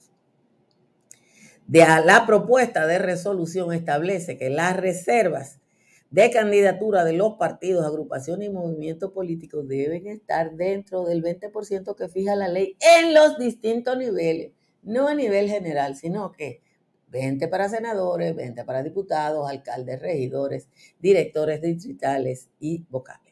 De 1.70 1.82
la 1.82 2.26
propuesta 2.26 2.88
de 2.88 2.98
resolución 2.98 3.72
establece 3.74 4.40
que 4.40 4.50
las 4.50 4.76
reservas 4.76 5.60
de 6.10 6.32
candidatura 6.32 7.04
de 7.04 7.14
los 7.14 7.36
partidos, 7.36 7.86
agrupaciones 7.86 8.50
y 8.50 8.52
movimientos 8.52 9.12
políticos 9.12 9.68
deben 9.68 10.08
estar 10.08 10.56
dentro 10.56 11.06
del 11.06 11.22
20% 11.22 11.96
que 11.96 12.10
fija 12.10 12.36
la 12.36 12.48
ley 12.48 12.76
en 12.98 13.14
los 13.14 13.38
distintos 13.38 13.96
niveles, 14.00 14.52
no 14.82 15.10
a 15.10 15.14
nivel 15.14 15.48
general, 15.48 15.96
sino 15.96 16.32
que 16.32 16.64
20 17.10 17.48
para 17.50 17.70
senadores, 17.70 18.36
20 18.36 18.66
para 18.66 18.82
diputados, 18.82 19.48
alcaldes, 19.48 20.02
regidores, 20.02 20.70
directores 21.00 21.62
distritales 21.62 22.50
y 22.60 22.84
vocales. 22.90 23.29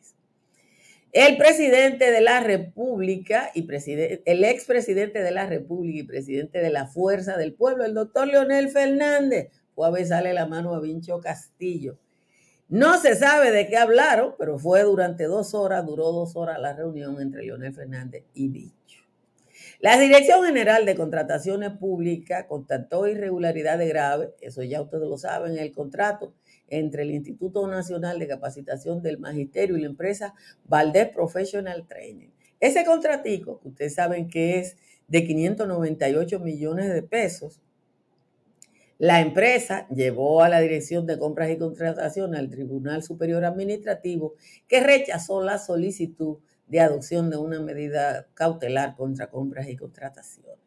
El 1.13 1.37
presidente 1.37 2.11
de 2.11 2.21
la 2.21 2.41
República 2.41 3.49
y 3.53 3.65
el 4.25 4.43
expresidente 4.43 5.23
de 5.23 5.31
la 5.31 5.47
República 5.47 5.99
y 5.99 6.03
presidente 6.03 6.59
de 6.59 6.69
la 6.69 6.85
Fuerza 6.85 7.37
del 7.37 7.53
Pueblo, 7.53 7.85
el 7.85 7.93
doctor 7.93 8.27
Leonel 8.27 8.69
Fernández, 8.69 9.49
fue 9.73 9.87
a 9.87 9.91
besarle 9.91 10.33
la 10.33 10.47
mano 10.47 10.75
a 10.75 10.81
Vincho 10.81 11.21
Castillo. 11.21 11.97
No 12.67 12.99
se 12.99 13.15
sabe 13.15 13.51
de 13.51 13.67
qué 13.67 13.77
hablaron, 13.77 14.35
pero 14.37 14.59
fue 14.59 14.83
durante 14.83 15.23
dos 15.23 15.53
horas, 15.53 15.85
duró 15.85 16.11
dos 16.11 16.35
horas 16.35 16.59
la 16.59 16.73
reunión 16.73 17.21
entre 17.21 17.43
Leonel 17.43 17.73
Fernández 17.73 18.25
y 18.33 18.49
Vincho. 18.49 19.01
La 19.79 19.97
Dirección 19.97 20.43
General 20.43 20.85
de 20.85 20.95
Contrataciones 20.95 21.71
Públicas 21.77 22.45
constató 22.49 23.07
irregularidades 23.07 23.87
graves, 23.87 24.29
eso 24.41 24.61
ya 24.63 24.81
ustedes 24.81 25.07
lo 25.07 25.17
saben, 25.17 25.53
en 25.53 25.59
el 25.59 25.71
contrato 25.71 26.33
entre 26.69 27.03
el 27.03 27.11
Instituto 27.11 27.67
Nacional 27.67 28.19
de 28.19 28.27
Capacitación 28.27 29.01
del 29.01 29.19
Magisterio 29.19 29.77
y 29.77 29.81
la 29.81 29.87
empresa 29.87 30.33
Valdez 30.65 31.09
Professional 31.13 31.87
Training. 31.87 32.29
Ese 32.59 32.85
contratico, 32.85 33.59
que 33.59 33.69
ustedes 33.69 33.95
saben 33.95 34.29
que 34.29 34.59
es 34.59 34.77
de 35.07 35.25
598 35.25 36.39
millones 36.39 36.93
de 36.93 37.03
pesos, 37.03 37.61
la 38.99 39.21
empresa 39.21 39.87
llevó 39.89 40.41
a 40.41 40.49
la 40.49 40.59
Dirección 40.59 41.05
de 41.05 41.19
Compras 41.19 41.51
y 41.51 41.57
Contratación 41.57 42.33
al 42.33 42.49
Tribunal 42.49 43.03
Superior 43.03 43.45
Administrativo 43.45 44.33
que 44.67 44.79
rechazó 44.79 45.43
la 45.43 45.59
solicitud 45.59 46.39
de 46.65 46.79
adopción 46.79 47.29
de 47.29 47.37
una 47.37 47.61
medida 47.61 48.27
cautelar 48.33 48.95
contra 48.95 49.29
compras 49.29 49.69
y 49.69 49.77
contrataciones. 49.77 50.66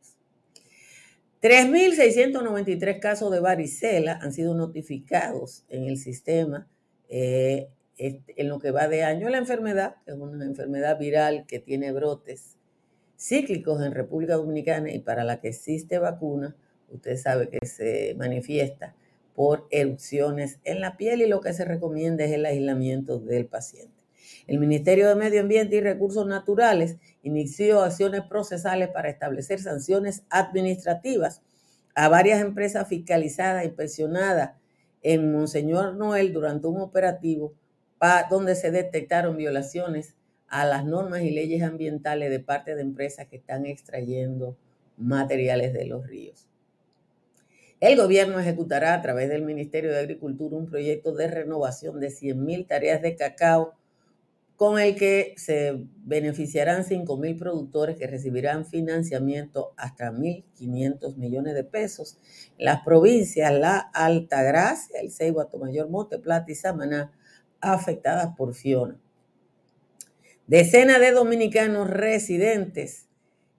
3.693 1.42 3.00
casos 3.00 3.30
de 3.32 3.40
varicela 3.40 4.18
han 4.20 4.32
sido 4.32 4.54
notificados 4.54 5.64
en 5.68 5.85
el 5.85 5.97
sistema 5.97 6.68
eh, 7.09 7.68
en 7.97 8.49
lo 8.49 8.59
que 8.59 8.70
va 8.70 8.88
de 8.88 9.04
año. 9.04 9.28
La 9.28 9.38
enfermedad, 9.38 9.97
es 10.06 10.14
una 10.14 10.44
enfermedad 10.44 10.99
viral 10.99 11.47
que 11.47 11.59
tiene 11.59 11.92
brotes 11.92 12.56
cíclicos 13.18 13.82
en 13.82 13.92
República 13.92 14.37
Dominicana 14.37 14.90
y 14.90 14.99
para 15.00 15.25
la 15.25 15.40
que 15.40 15.49
existe 15.49 15.99
vacuna, 15.99 16.56
usted 16.88 17.16
sabe 17.16 17.49
que 17.49 17.66
se 17.66 18.14
manifiesta 18.18 18.94
por 19.35 19.66
erupciones 19.70 20.59
en 20.64 20.80
la 20.80 20.97
piel 20.97 21.23
y 21.23 21.26
lo 21.26 21.40
que 21.40 21.52
se 21.52 21.64
recomienda 21.64 22.25
es 22.25 22.32
el 22.32 22.47
aislamiento 22.47 23.18
del 23.18 23.47
paciente. 23.47 24.00
El 24.50 24.59
Ministerio 24.59 25.09
de 25.09 25.14
Medio 25.14 25.42
Ambiente 25.42 25.76
y 25.76 25.80
Recursos 25.80 26.26
Naturales 26.26 26.97
inició 27.23 27.83
acciones 27.83 28.23
procesales 28.23 28.88
para 28.88 29.09
establecer 29.09 29.61
sanciones 29.61 30.25
administrativas 30.28 31.40
a 31.95 32.09
varias 32.09 32.40
empresas 32.40 32.88
fiscalizadas 32.88 33.64
y 33.64 33.69
presionadas 33.69 34.57
en 35.02 35.30
Monseñor 35.30 35.95
Noel 35.95 36.33
durante 36.33 36.66
un 36.66 36.80
operativo 36.80 37.54
donde 38.28 38.57
se 38.57 38.73
detectaron 38.73 39.37
violaciones 39.37 40.16
a 40.49 40.64
las 40.64 40.85
normas 40.85 41.23
y 41.23 41.30
leyes 41.30 41.62
ambientales 41.62 42.28
de 42.28 42.40
parte 42.40 42.75
de 42.75 42.83
empresas 42.83 43.28
que 43.28 43.37
están 43.37 43.66
extrayendo 43.66 44.57
materiales 44.97 45.73
de 45.73 45.87
los 45.87 46.09
ríos. 46.09 46.49
El 47.78 47.97
gobierno 47.97 48.40
ejecutará 48.40 48.95
a 48.95 49.00
través 49.00 49.28
del 49.28 49.42
Ministerio 49.42 49.92
de 49.92 50.00
Agricultura 50.00 50.57
un 50.57 50.66
proyecto 50.69 51.12
de 51.12 51.28
renovación 51.28 52.00
de 52.00 52.09
100.000 52.09 52.66
tareas 52.66 53.00
de 53.00 53.14
cacao 53.14 53.75
con 54.61 54.79
el 54.79 54.95
que 54.95 55.33
se 55.38 55.87
beneficiarán 56.05 56.85
5.000 56.85 57.38
productores 57.38 57.97
que 57.97 58.07
recibirán 58.07 58.67
financiamiento 58.67 59.73
hasta 59.79 60.12
1.500 60.12 61.17
millones 61.17 61.55
de 61.55 61.64
pesos. 61.64 62.19
Las 62.59 62.83
provincias 62.83 63.55
La 63.55 63.79
Altagracia, 63.79 65.00
El 65.00 65.12
Ceibo, 65.12 65.49
Mayor, 65.59 65.88
Monte 65.88 66.19
Plata 66.19 66.52
y 66.52 66.55
Samaná 66.55 67.11
afectadas 67.62 68.37
por 68.37 68.52
Fiona. 68.52 69.00
Decenas 70.47 71.00
de 71.00 71.12
dominicanos 71.12 71.88
residentes 71.88 73.09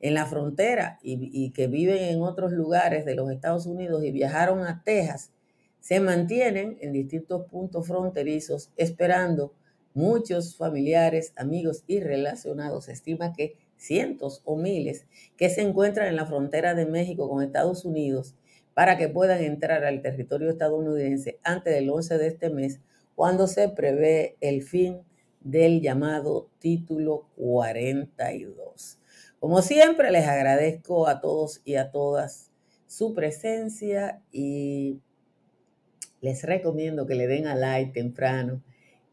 en 0.02 0.14
la 0.14 0.28
frontera 0.28 1.00
y, 1.02 1.32
y, 1.34 1.50
que 1.50 1.66
viven 1.66 1.98
en 1.98 2.22
otros 2.22 2.52
lugares 2.52 3.06
de 3.06 3.16
los 3.16 3.32
Estados 3.32 3.66
Unidos 3.66 4.04
y 4.04 4.12
viajaron 4.12 4.68
a 4.68 4.84
Texas 4.84 5.32
se 5.80 6.00
mantienen 6.00 6.78
en 6.80 6.94
distintos 6.94 7.48
puntos 7.48 7.88
fronterizos 7.88 8.72
esperando 8.78 9.56
muchos 9.94 10.56
familiares, 10.58 11.34
amigos 11.36 11.84
y 11.88 12.00
relacionados, 12.00 12.86
se 12.86 12.94
estima 12.94 13.34
que 13.34 13.58
cientos 13.78 14.42
o 14.46 14.56
miles 14.56 15.08
que 15.38 15.50
se 15.50 15.62
encuentran 15.62 16.08
en 16.08 16.16
la 16.16 16.28
frontera 16.28 16.76
de 16.76 16.86
México 16.86 17.28
con 17.28 17.44
Estados 17.44 17.84
Unidos 17.84 18.36
para 18.74 18.98
que 18.98 19.10
puedan 19.10 19.42
entrar 19.42 19.84
al 19.84 20.02
territorio 20.02 20.50
estadounidense 20.50 21.40
antes 21.44 21.74
del 21.74 21.90
11 21.90 22.18
de 22.18 22.28
este 22.28 22.50
mes, 22.50 22.80
cuando 23.16 23.48
se 23.48 23.70
prevé 23.70 24.38
el 24.40 24.62
fin 24.64 25.02
del 25.42 25.82
llamado 25.82 26.50
título 26.60 27.28
42. 27.36 29.00
Como 29.40 29.62
siempre, 29.62 30.12
les 30.12 30.28
agradezco 30.28 31.08
a 31.08 31.20
todos 31.20 31.62
y 31.66 31.76
a 31.76 31.92
todas 31.92 32.52
su 32.88 33.14
presencia 33.14 34.22
y 34.32 35.00
les 36.22 36.44
recomiendo 36.44 37.08
que 37.08 37.16
le 37.16 37.28
den 37.28 37.48
a 37.48 37.56
like 37.56 37.94
temprano 37.94 38.62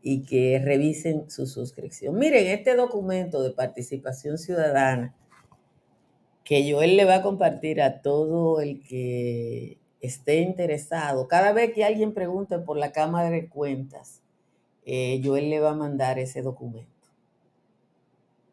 y 0.02 0.23
que 0.25 0.61
revisen 0.64 1.31
su 1.31 1.47
suscripción. 1.47 2.17
Miren, 2.17 2.47
este 2.47 2.75
documento 2.75 3.43
de 3.43 3.50
participación 3.50 4.38
ciudadana 4.38 5.14
que 6.45 6.73
Joel 6.73 6.97
le 6.97 7.05
va 7.05 7.17
a 7.17 7.23
compartir 7.23 7.83
a 7.83 8.00
todo 8.00 8.61
el 8.61 8.83
que 8.83 9.78
esté 10.00 10.40
interesado. 10.40 11.28
Cada 11.28 11.52
vez 11.52 11.75
que 11.75 11.85
alguien 11.85 12.14
pregunte 12.14 12.59
por 12.59 12.78
la 12.78 12.93
Cámara 12.93 13.28
de 13.31 13.49
Cuentas, 13.49 14.23
eh, 14.87 15.21
Joel 15.23 15.50
le 15.50 15.61
va 15.61 15.71
a 15.71 15.75
mandar 15.75 16.19
ese 16.19 16.40
documento. 16.40 16.88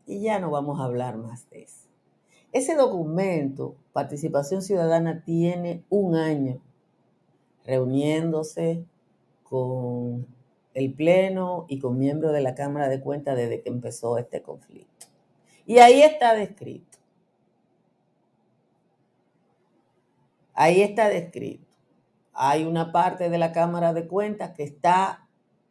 Y 0.06 0.22
ya 0.22 0.40
no 0.40 0.52
vamos 0.52 0.80
a 0.80 0.84
hablar 0.84 1.18
más 1.18 1.50
de 1.50 1.64
eso. 1.64 1.88
Ese 2.52 2.76
documento, 2.76 3.76
Participación 3.94 4.62
Ciudadana, 4.62 5.24
tiene 5.24 5.84
un 5.90 6.16
año 6.16 6.62
reuniéndose 7.66 8.84
con 9.44 10.28
el 10.76 10.94
Pleno 10.94 11.66
y 11.68 11.80
con 11.80 11.98
miembros 11.98 12.34
de 12.34 12.42
la 12.42 12.54
Cámara 12.54 12.90
de 12.90 13.02
Cuentas 13.02 13.36
desde 13.36 13.62
que 13.62 13.70
empezó 13.70 14.18
este 14.18 14.44
conflicto. 14.44 15.08
Y 15.66 15.80
ahí 15.80 16.04
está 16.04 16.36
descrito. 16.36 17.00
Ahí 20.54 20.82
está 20.82 21.10
descrito. 21.10 21.66
Hay 22.34 22.66
una 22.66 22.92
parte 22.92 23.30
de 23.30 23.38
la 23.38 23.54
Cámara 23.54 23.94
de 23.94 24.08
Cuentas 24.08 24.52
que 24.52 24.64
está 24.64 25.28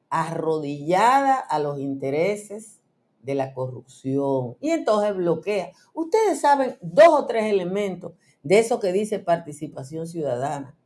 arrodillada 0.09 1.39
a 1.39 1.59
los 1.59 1.79
intereses 1.79 2.81
de 3.23 3.35
la 3.35 3.53
corrupción 3.53 4.57
y 4.61 4.71
entonces 4.71 5.15
bloquea. 5.15 5.73
Ustedes 5.93 6.41
saben 6.41 6.79
dos 6.81 7.09
o 7.09 7.27
tres 7.27 7.45
elementos 7.45 8.13
de 8.43 8.59
eso 8.59 8.81
que 8.81 8.93
dice 8.93 9.19
participación 9.19 10.07
ciudadana 10.07 10.77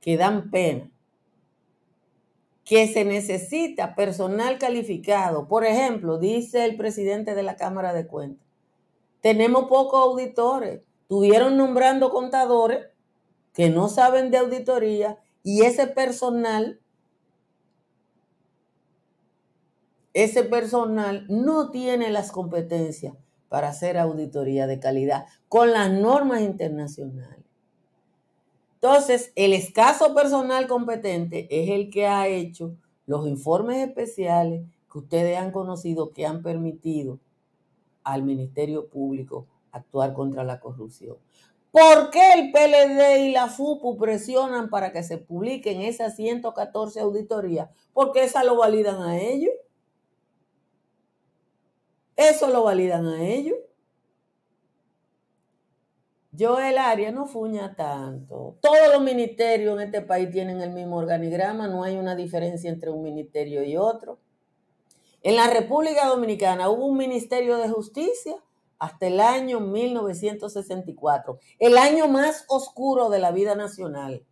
que 0.00 0.16
dan 0.16 0.50
pena 0.50 0.90
que 2.66 2.88
se 2.88 3.04
necesita 3.04 3.94
personal 3.94 4.58
calificado. 4.58 5.46
Por 5.46 5.64
ejemplo, 5.64 6.18
dice 6.18 6.64
el 6.64 6.76
presidente 6.76 7.36
de 7.36 7.44
la 7.44 7.54
Cámara 7.54 7.94
de 7.94 8.08
Cuentas, 8.08 8.44
tenemos 9.20 9.68
pocos 9.68 10.02
auditores, 10.02 10.82
tuvieron 11.06 11.56
nombrando 11.56 12.10
contadores 12.10 12.88
que 13.54 13.70
no 13.70 13.88
saben 13.88 14.32
de 14.32 14.38
auditoría 14.38 15.16
y 15.44 15.62
ese 15.62 15.86
personal, 15.86 16.80
ese 20.12 20.42
personal 20.42 21.24
no 21.28 21.70
tiene 21.70 22.10
las 22.10 22.32
competencias 22.32 23.14
para 23.48 23.68
hacer 23.68 23.96
auditoría 23.96 24.66
de 24.66 24.80
calidad 24.80 25.26
con 25.48 25.70
las 25.70 25.92
normas 25.92 26.40
internacionales. 26.40 27.45
Entonces, 28.86 29.32
el 29.34 29.52
escaso 29.52 30.14
personal 30.14 30.68
competente 30.68 31.48
es 31.50 31.70
el 31.70 31.90
que 31.90 32.06
ha 32.06 32.28
hecho 32.28 32.76
los 33.04 33.26
informes 33.26 33.78
especiales 33.78 34.64
que 34.90 34.98
ustedes 34.98 35.36
han 35.38 35.50
conocido 35.50 36.12
que 36.12 36.24
han 36.24 36.40
permitido 36.40 37.18
al 38.04 38.22
Ministerio 38.22 38.88
Público 38.88 39.48
actuar 39.72 40.12
contra 40.12 40.44
la 40.44 40.60
corrupción. 40.60 41.16
¿Por 41.72 42.10
qué 42.10 42.34
el 42.34 42.52
PLD 42.52 43.26
y 43.26 43.32
la 43.32 43.48
FUPU 43.48 43.96
presionan 43.96 44.70
para 44.70 44.92
que 44.92 45.02
se 45.02 45.18
publiquen 45.18 45.80
esas 45.80 46.14
114 46.14 47.00
auditorías? 47.00 47.68
Porque 47.92 48.22
esas 48.22 48.46
lo 48.46 48.56
validan 48.56 49.02
a 49.02 49.18
ellos. 49.18 49.52
Eso 52.14 52.46
lo 52.50 52.62
validan 52.62 53.04
a 53.08 53.26
ellos. 53.26 53.58
Yo 56.36 56.58
el 56.58 56.76
área 56.76 57.10
no 57.12 57.26
fuña 57.26 57.74
tanto. 57.76 58.58
Todos 58.60 58.92
los 58.92 59.02
ministerios 59.02 59.74
en 59.74 59.86
este 59.86 60.02
país 60.02 60.30
tienen 60.30 60.60
el 60.60 60.70
mismo 60.70 60.98
organigrama, 60.98 61.66
no 61.66 61.82
hay 61.82 61.96
una 61.96 62.14
diferencia 62.14 62.68
entre 62.68 62.90
un 62.90 63.02
ministerio 63.02 63.64
y 63.64 63.78
otro. 63.78 64.18
En 65.22 65.34
la 65.34 65.46
República 65.46 66.06
Dominicana 66.06 66.68
hubo 66.68 66.84
un 66.84 66.98
Ministerio 66.98 67.56
de 67.56 67.70
Justicia 67.70 68.36
hasta 68.78 69.06
el 69.06 69.18
año 69.20 69.60
1964, 69.60 71.38
el 71.58 71.78
año 71.78 72.06
más 72.06 72.44
oscuro 72.48 73.08
de 73.08 73.18
la 73.18 73.32
vida 73.32 73.54
nacional, 73.54 74.22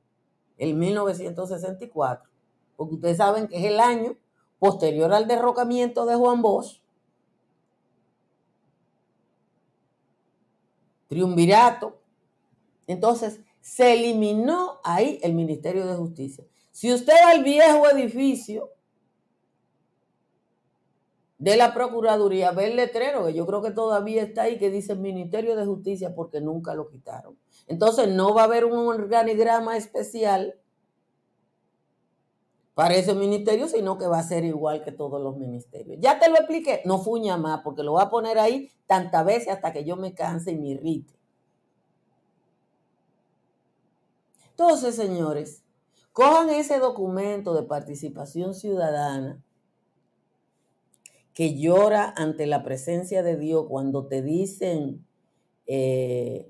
el 0.59 0.75
1964, 0.75 2.31
porque 2.77 2.95
ustedes 2.97 3.17
saben 3.17 3.49
que 3.49 3.57
es 3.57 3.65
el 3.65 3.81
año 3.81 4.19
posterior 4.59 5.15
al 5.15 5.27
derrocamiento 5.27 6.05
de 6.05 6.17
Juan 6.17 6.43
Bosch 6.43 6.84
triunvirato. 11.15 12.01
Entonces, 12.89 13.41
se 13.61 13.95
eliminó 13.95 14.81
ahí 14.83 15.21
el 15.23 15.33
Ministerio 15.33 15.87
de 15.87 15.95
Justicia. 15.95 16.45
Si 16.73 16.93
usted 16.93 17.15
va 17.25 17.31
al 17.31 17.45
viejo 17.45 17.89
edificio 17.89 18.71
de 21.39 21.57
la 21.57 21.73
Procuraduría, 21.73 22.51
ve 22.51 22.67
el 22.67 22.77
letrero, 22.77 23.27
que 23.27 23.35
yo 23.35 23.47
creo 23.47 23.63
que 23.63 23.71
todavía 23.71 24.23
está 24.23 24.43
ahí, 24.43 24.59
que 24.59 24.71
dice 24.71 24.97
Ministerio 24.97 25.55
de 25.57 25.65
Justicia 25.65 26.15
porque 26.15 26.41
nunca 26.41 26.75
lo 26.75 26.89
quitaron. 26.89 27.39
Entonces, 27.69 28.09
no 28.09 28.35
va 28.35 28.43
a 28.43 28.47
haber 28.47 28.65
un 28.65 28.89
organigrama 28.89 29.77
especial 29.77 30.57
para 32.75 32.95
ese 32.95 33.15
ministerio, 33.15 33.69
sino 33.69 33.97
que 33.99 34.07
va 34.07 34.19
a 34.19 34.23
ser 34.25 34.45
igual 34.45 34.83
que 34.83 34.91
todos 34.91 35.23
los 35.23 35.37
ministerios. 35.37 35.99
Ya 36.01 36.19
te 36.19 36.29
lo 36.29 36.37
expliqué, 36.37 36.83
no 36.85 36.99
fuña 36.99 37.37
más, 37.37 37.61
porque 37.63 37.85
lo 37.85 37.93
voy 37.93 38.03
a 38.03 38.11
poner 38.11 38.39
ahí 38.39 38.69
tantas 38.87 39.25
veces 39.25 39.49
hasta 39.49 39.73
que 39.73 39.85
yo 39.85 39.97
me 39.97 40.13
canse 40.13 40.53
y 40.53 40.57
me 40.57 40.69
irrite. 40.69 41.15
Entonces, 44.51 44.97
señores, 44.97 45.63
cojan 46.13 46.51
ese 46.51 46.79
documento 46.79 47.55
de 47.55 47.63
participación 47.63 48.55
ciudadana 48.55 49.43
que 51.33 51.57
llora 51.57 52.13
ante 52.17 52.47
la 52.47 52.63
presencia 52.63 53.23
de 53.23 53.37
Dios 53.37 53.67
cuando 53.69 54.07
te 54.07 54.23
dicen, 54.23 55.05
eh, 55.67 56.49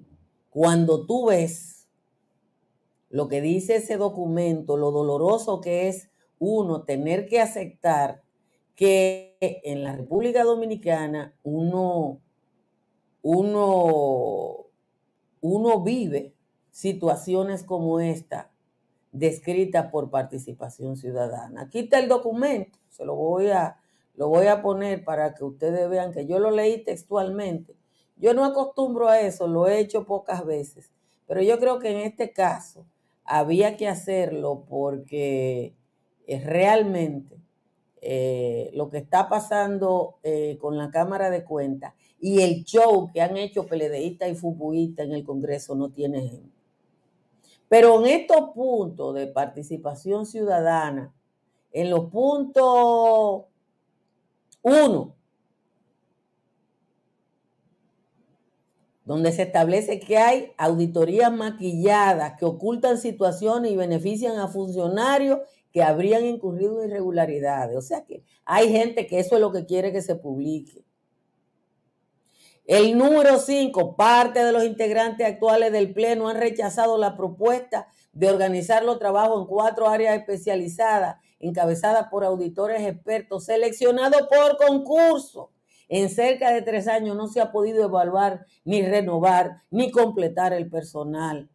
cuando 0.51 1.07
tú 1.07 1.27
ves 1.27 1.89
lo 3.09 3.29
que 3.29 3.41
dice 3.41 3.77
ese 3.77 3.97
documento, 3.97 4.77
lo 4.77 4.91
doloroso 4.91 5.61
que 5.61 5.89
es 5.89 6.11
uno 6.39 6.83
tener 6.83 7.27
que 7.27 7.41
aceptar 7.41 8.23
que 8.75 9.37
en 9.41 9.85
la 9.85 9.95
República 9.95 10.43
Dominicana 10.45 11.35
uno, 11.43 12.21
uno, 13.23 14.67
uno 15.41 15.81
vive 15.83 16.35
situaciones 16.71 17.63
como 17.63 18.01
esta 18.01 18.51
descritas 19.15 19.91
por 19.93 20.11
participación 20.11 20.97
ciudadana. 20.97 21.63
Aquí 21.63 21.81
está 21.81 22.01
el 22.01 22.09
documento, 22.09 22.79
se 22.91 23.05
lo 23.05 23.15
voy 23.15 23.49
a, 23.49 23.77
lo 24.17 24.29
voy 24.29 24.49
a 24.49 24.61
poner 24.61 25.05
para 25.05 25.35
que 25.35 25.45
ustedes 25.45 25.89
vean 25.89 26.13
que 26.13 26.27
yo 26.27 26.41
lo 26.41 26.51
leí 26.51 26.83
textualmente. 26.83 27.77
Yo 28.17 28.35
no 28.35 28.45
acostumbro 28.45 29.09
a 29.09 29.21
eso, 29.21 29.47
lo 29.47 29.69
he 29.69 29.79
hecho 29.79 30.05
pocas 30.05 30.45
veces, 30.45 30.91
pero 31.27 31.43
yo 31.43 31.59
creo 31.59 31.79
que 31.79 31.91
en 31.91 31.99
este 31.99 32.33
caso 32.33 32.87
había 33.25 33.77
que 33.77 33.89
hacerlo 33.89 34.65
porque 34.69 35.77
es 36.27 36.45
realmente 36.45 37.37
eh, 38.01 38.71
lo 38.75 38.91
que 38.91 38.99
está 38.99 39.29
pasando 39.29 40.19
eh, 40.23 40.59
con 40.61 40.77
la 40.77 40.91
Cámara 40.91 41.31
de 41.31 41.45
Cuentas 41.45 41.95
y 42.21 42.43
el 42.43 42.65
show 42.65 43.11
que 43.13 43.23
han 43.23 43.37
hecho 43.37 43.67
peledeístas 43.67 44.31
y 44.31 44.35
futbolistas 44.35 45.07
en 45.07 45.13
el 45.13 45.25
Congreso 45.25 45.75
no 45.75 45.91
tiene 45.91 46.25
ejemplo. 46.25 46.53
Pero 47.69 48.01
en 48.01 48.21
estos 48.21 48.51
puntos 48.55 49.15
de 49.15 49.27
participación 49.27 50.27
ciudadana, 50.27 51.15
en 51.73 51.91
los 51.91 52.11
puntos 52.11 53.45
uno, 54.63 55.15
donde 59.05 59.33
se 59.33 59.43
establece 59.43 60.01
que 60.01 60.17
hay 60.19 60.53
auditorías 60.57 61.33
maquilladas 61.33 62.39
que 62.39 62.45
ocultan 62.45 62.99
situaciones 62.99 63.71
y 63.71 63.77
benefician 63.77 64.39
a 64.39 64.49
funcionarios 64.49 65.41
que 65.75 65.83
habrían 65.83 66.25
incurrido 66.25 66.81
en 66.81 66.89
irregularidades. 66.89 67.77
O 67.77 67.83
sea 67.83 68.05
que 68.05 68.23
hay 68.45 68.71
gente 68.71 69.09
que 69.09 69.19
eso 69.19 69.35
es 69.35 69.41
lo 69.41 69.51
que 69.51 69.67
quiere 69.67 69.93
que 69.93 70.03
se 70.03 70.15
publique. 70.15 70.85
El 72.65 72.97
número 72.97 73.39
5, 73.41 73.97
parte 73.97 74.43
de 74.45 74.53
los 74.53 74.65
integrantes 74.65 75.27
actuales 75.27 75.73
del 75.73 75.93
Pleno 75.93 76.29
han 76.29 76.37
rechazado 76.37 76.97
la 76.97 77.17
propuesta 77.17 77.89
de 78.13 78.31
organizar 78.31 78.85
los 78.85 79.01
trabajos 79.01 79.41
en 79.41 79.49
cuatro 79.49 79.89
áreas 79.89 80.17
especializadas 80.17 81.17
encabezada 81.41 82.09
por 82.09 82.25
auditores 82.25 82.87
expertos 82.87 83.47
seleccionados 83.47 84.29
por 84.29 84.57
concurso. 84.57 85.51
En 85.89 86.09
cerca 86.09 86.53
de 86.53 86.63
tres 86.63 86.87
años 86.87 87.17
no 87.17 87.27
se 87.27 87.41
ha 87.41 87.51
podido 87.51 87.85
evaluar, 87.85 88.47
ni 88.65 88.81
renovar, 88.81 89.63
ni 89.71 89.91
completar 89.91 90.53
el 90.53 90.71
personal. 90.71 91.51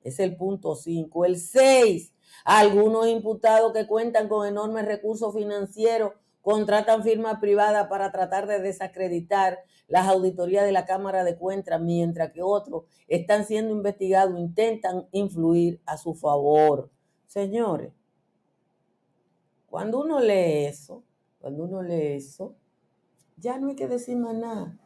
Es 0.00 0.20
el 0.20 0.36
punto 0.36 0.76
5. 0.76 1.24
El 1.24 1.38
6. 1.38 2.13
Algunos 2.44 3.08
imputados 3.08 3.72
que 3.72 3.86
cuentan 3.86 4.28
con 4.28 4.46
enormes 4.46 4.84
recursos 4.84 5.34
financieros 5.34 6.12
contratan 6.42 7.02
firmas 7.02 7.40
privadas 7.40 7.88
para 7.88 8.12
tratar 8.12 8.46
de 8.46 8.60
desacreditar 8.60 9.60
las 9.88 10.06
auditorías 10.08 10.64
de 10.66 10.72
la 10.72 10.84
Cámara 10.84 11.24
de 11.24 11.38
Cuentas, 11.38 11.80
mientras 11.80 12.32
que 12.32 12.42
otros 12.42 12.84
están 13.08 13.46
siendo 13.46 13.72
investigados, 13.72 14.38
intentan 14.38 15.08
influir 15.10 15.80
a 15.86 15.96
su 15.96 16.14
favor. 16.14 16.90
Señores, 17.26 17.94
cuando 19.66 20.00
uno 20.00 20.20
lee 20.20 20.66
eso, 20.66 21.02
cuando 21.40 21.64
uno 21.64 21.82
lee 21.82 22.16
eso, 22.16 22.54
ya 23.38 23.58
no 23.58 23.68
hay 23.68 23.76
que 23.76 23.88
decir 23.88 24.18
más 24.18 24.34
nada. 24.34 24.78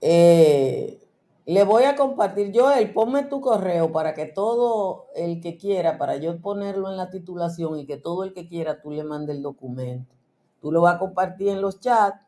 Eh, 0.00 1.03
le 1.46 1.64
voy 1.64 1.84
a 1.84 1.94
compartir, 1.96 2.52
yo 2.52 2.72
el 2.72 2.92
ponme 2.92 3.24
tu 3.24 3.40
correo 3.40 3.92
para 3.92 4.14
que 4.14 4.26
todo 4.26 5.08
el 5.14 5.40
que 5.40 5.58
quiera, 5.58 5.98
para 5.98 6.16
yo 6.16 6.40
ponerlo 6.40 6.90
en 6.90 6.96
la 6.96 7.10
titulación 7.10 7.78
y 7.78 7.86
que 7.86 7.98
todo 7.98 8.24
el 8.24 8.32
que 8.32 8.48
quiera 8.48 8.80
tú 8.80 8.90
le 8.90 9.04
mande 9.04 9.32
el 9.32 9.42
documento. 9.42 10.14
Tú 10.60 10.72
lo 10.72 10.80
vas 10.80 10.96
a 10.96 10.98
compartir 10.98 11.48
en 11.48 11.60
los 11.60 11.80
chats, 11.80 12.20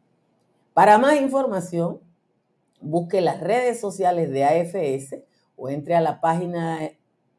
Para 0.73 0.97
más 0.97 1.19
información, 1.19 1.99
busque 2.81 3.21
las 3.21 3.39
redes 3.39 3.79
sociales 3.79 4.29
de 4.31 4.43
AFS 4.43 5.23
o 5.55 5.69
entre 5.69 5.95
a 5.95 6.01
la 6.01 6.19
página 6.19 6.79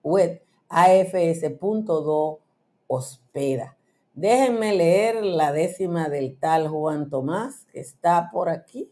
web 0.02 0.42
afs.do 0.68 2.40
hospeda. 2.86 3.76
Déjenme 4.14 4.72
leer 4.76 5.24
la 5.24 5.50
décima 5.50 6.08
del 6.08 6.38
tal 6.38 6.68
Juan 6.68 7.10
Tomás, 7.10 7.66
que 7.72 7.80
está 7.80 8.30
por 8.32 8.48
aquí. 8.48 8.88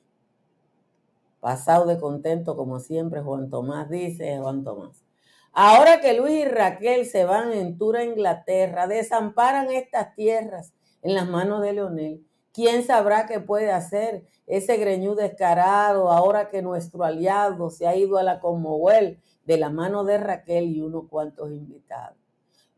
Pasado 1.39 1.87
de 1.87 2.01
contento, 2.01 2.57
como 2.57 2.81
siempre, 2.81 3.21
Juan 3.21 3.49
Tomás 3.49 3.89
dice, 3.89 4.37
Juan 4.39 4.65
Tomás. 4.65 5.05
Ahora 5.53 6.01
que 6.01 6.15
Luis 6.15 6.45
y 6.45 6.45
Raquel 6.47 7.07
se 7.07 7.25
van 7.25 7.53
en 7.53 7.79
tour 7.79 7.99
a 7.99 8.05
Inglaterra, 8.05 8.89
desamparan 8.89 9.71
estas 9.71 10.13
tierras 10.17 10.73
en 11.03 11.15
las 11.15 11.29
manos 11.29 11.63
de 11.63 11.73
Leonel. 11.75 12.27
¿Quién 12.53 12.85
sabrá 12.85 13.27
qué 13.27 13.39
puede 13.39 13.71
hacer 13.71 14.27
ese 14.49 14.77
greñú 14.77 15.15
descarado 15.15 16.11
ahora 16.11 16.49
que 16.51 16.63
nuestro 16.63 17.05
aliado 17.05 17.71
se 17.71 17.87
ha 17.87 17.95
ido 17.95 18.19
a 18.19 18.25
la 18.25 18.41
Commonwealth 18.41 19.21
de 19.45 19.57
la 19.57 19.71
mano 19.71 20.03
de 20.03 20.19
Raquel 20.19 20.65
y 20.65 20.81
unos 20.81 21.09
cuantos 21.09 21.53
invitados? 21.53 22.22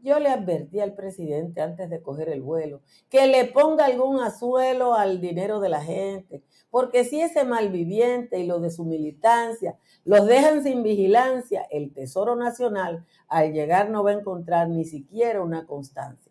Yo 0.04 0.18
le 0.18 0.28
advertí 0.28 0.80
al 0.80 0.92
presidente 0.92 1.62
antes 1.62 1.88
de 1.88 2.02
coger 2.02 2.28
el 2.28 2.42
vuelo 2.42 2.82
que 3.08 3.26
le 3.26 3.46
ponga 3.46 3.86
algún 3.86 4.20
azuelo 4.20 4.92
al 4.92 5.18
dinero 5.18 5.60
de 5.60 5.70
la 5.70 5.80
gente, 5.80 6.42
porque 6.70 7.04
si 7.04 7.22
ese 7.22 7.44
malviviente 7.44 8.38
y 8.38 8.44
lo 8.44 8.60
de 8.60 8.70
su 8.70 8.84
militancia 8.84 9.78
los 10.04 10.26
dejan 10.26 10.62
sin 10.62 10.82
vigilancia, 10.82 11.66
el 11.70 11.90
Tesoro 11.94 12.36
Nacional 12.36 13.06
al 13.28 13.54
llegar 13.54 13.88
no 13.88 14.04
va 14.04 14.10
a 14.10 14.18
encontrar 14.18 14.68
ni 14.68 14.84
siquiera 14.84 15.40
una 15.40 15.66
constancia. 15.66 16.30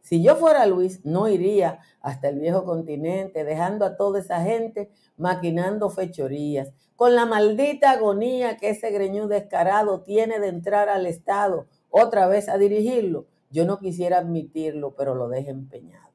Si 0.00 0.20
yo 0.20 0.34
fuera 0.34 0.66
Luis, 0.66 1.04
no 1.04 1.28
iría 1.28 1.78
hasta 2.00 2.28
el 2.28 2.40
viejo 2.40 2.64
continente, 2.64 3.44
dejando 3.44 3.84
a 3.84 3.96
toda 3.96 4.18
esa 4.18 4.42
gente 4.42 4.90
maquinando 5.16 5.88
fechorías, 5.88 6.72
con 6.96 7.14
la 7.14 7.26
maldita 7.26 7.92
agonía 7.92 8.56
que 8.56 8.70
ese 8.70 8.90
greñú 8.90 9.28
descarado 9.28 10.02
tiene 10.02 10.40
de 10.40 10.48
entrar 10.48 10.88
al 10.88 11.06
Estado 11.06 11.68
otra 11.96 12.26
vez 12.26 12.48
a 12.48 12.58
dirigirlo. 12.58 13.26
Yo 13.50 13.64
no 13.64 13.78
quisiera 13.78 14.18
admitirlo, 14.18 14.96
pero 14.96 15.14
lo 15.14 15.28
deje 15.28 15.50
empeñado. 15.50 16.10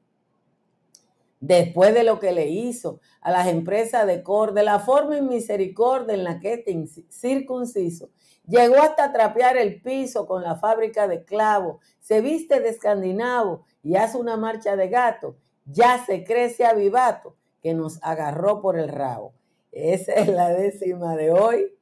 Después 1.40 1.94
de 1.94 2.04
lo 2.04 2.20
que 2.20 2.32
le 2.32 2.48
hizo 2.48 3.00
a 3.22 3.30
las 3.30 3.46
empresas 3.46 4.06
de 4.06 4.22
Cor, 4.22 4.52
de 4.52 4.62
la 4.62 4.78
forma 4.80 5.16
y 5.16 5.22
misericordia 5.22 6.12
en 6.12 6.24
la 6.24 6.38
que 6.38 6.52
este 6.52 6.86
circunciso 7.08 8.10
llegó 8.46 8.76
hasta 8.76 9.10
trapear 9.10 9.56
el 9.56 9.80
piso 9.80 10.26
con 10.26 10.42
la 10.42 10.56
fábrica 10.56 11.08
de 11.08 11.24
clavos, 11.24 11.82
se 11.98 12.20
viste 12.20 12.60
de 12.60 12.68
escandinavo 12.68 13.64
y 13.82 13.96
hace 13.96 14.18
una 14.18 14.36
marcha 14.36 14.76
de 14.76 14.88
gato, 14.88 15.36
ya 15.64 16.04
se 16.04 16.24
crece 16.24 16.66
avivato 16.66 17.36
que 17.62 17.72
nos 17.72 17.98
agarró 18.02 18.60
por 18.60 18.78
el 18.78 18.88
rabo. 18.88 19.32
Esa 19.72 20.12
es 20.12 20.28
la 20.28 20.50
décima 20.50 21.16
de 21.16 21.30
hoy, 21.30 21.74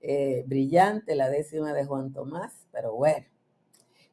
eh, 0.00 0.44
brillante, 0.46 1.14
la 1.14 1.28
décima 1.28 1.74
de 1.74 1.84
Juan 1.84 2.10
Tomás, 2.14 2.66
pero 2.72 2.94
bueno. 2.94 3.33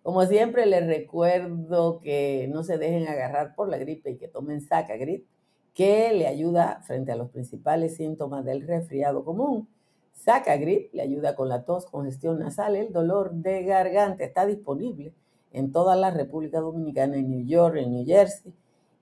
Como 0.03 0.25
siempre, 0.25 0.65
les 0.65 0.85
recuerdo 0.87 1.99
que 1.99 2.49
no 2.51 2.63
se 2.63 2.77
dejen 2.79 3.07
agarrar 3.07 3.53
por 3.55 3.69
la 3.69 3.77
gripe 3.77 4.11
y 4.11 4.17
que 4.17 4.27
tomen 4.27 4.61
Sacagrip, 4.61 5.27
que 5.75 6.11
le 6.13 6.27
ayuda 6.27 6.81
frente 6.85 7.11
a 7.11 7.15
los 7.15 7.29
principales 7.29 7.97
síntomas 7.97 8.43
del 8.43 8.65
resfriado 8.67 9.23
común. 9.23 9.69
Sacagrip 10.13 10.93
le 10.93 11.03
ayuda 11.03 11.35
con 11.35 11.49
la 11.49 11.65
tos, 11.65 11.85
congestión 11.85 12.39
nasal, 12.39 12.75
el 12.75 12.91
dolor 12.91 13.31
de 13.33 13.63
garganta. 13.63 14.23
Está 14.23 14.45
disponible 14.47 15.13
en 15.53 15.71
toda 15.71 15.95
la 15.95 16.09
República 16.09 16.59
Dominicana, 16.59 17.17
en 17.17 17.29
New 17.29 17.45
York, 17.45 17.75
en 17.77 17.91
New 17.91 18.05
Jersey. 18.05 18.53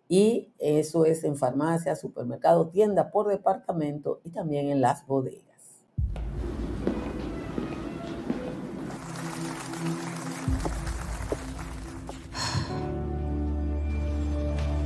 Y 0.10 0.52
eso 0.58 1.06
es 1.06 1.24
en 1.24 1.38
farmacia, 1.38 1.96
supermercado, 1.96 2.70
tienda 2.70 3.12
por 3.12 3.28
departamento 3.30 4.20
y 4.26 4.32
también 4.32 4.68
en 4.70 4.82
las 4.82 5.06
bodegas. 5.08 5.49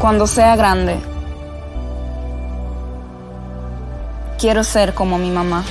Cuando 0.00 0.28
sea 0.28 0.54
grande, 0.54 0.96
quiero 4.38 4.62
ser 4.62 4.94
como 4.94 5.18
mi 5.18 5.30
mamá. 5.30 5.64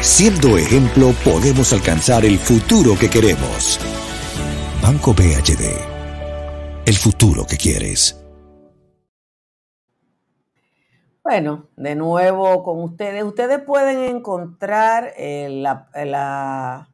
Siendo 0.00 0.58
ejemplo, 0.58 1.12
podemos 1.24 1.72
alcanzar 1.72 2.24
el 2.24 2.38
futuro 2.38 2.96
que 2.98 3.08
queremos. 3.08 3.78
Banco 4.82 5.12
BHD. 5.12 5.64
El 6.84 6.94
futuro 6.94 7.46
que 7.46 7.56
quieres. 7.56 8.18
Bueno, 11.22 11.68
de 11.76 11.94
nuevo 11.94 12.62
con 12.62 12.82
ustedes. 12.82 13.22
Ustedes 13.22 13.60
pueden 13.60 14.16
encontrar 14.16 15.12
eh, 15.16 15.48
la, 15.50 15.88
la, 15.94 16.88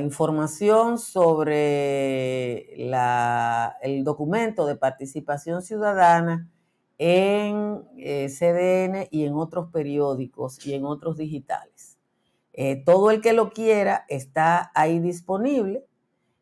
información 0.00 0.98
sobre 0.98 2.74
el 3.82 4.04
documento 4.04 4.66
de 4.66 4.76
participación 4.76 5.62
ciudadana 5.62 6.48
en 6.98 7.82
eh, 7.96 8.28
CDN 8.28 9.08
y 9.10 9.24
en 9.24 9.34
otros 9.34 9.70
periódicos 9.72 10.64
y 10.66 10.74
en 10.74 10.84
otros 10.84 11.16
digitales. 11.16 11.98
Eh, 12.52 12.82
todo 12.84 13.10
el 13.10 13.20
que 13.20 13.32
lo 13.32 13.50
quiera 13.50 14.04
está 14.08 14.70
ahí 14.74 15.00
disponible, 15.00 15.86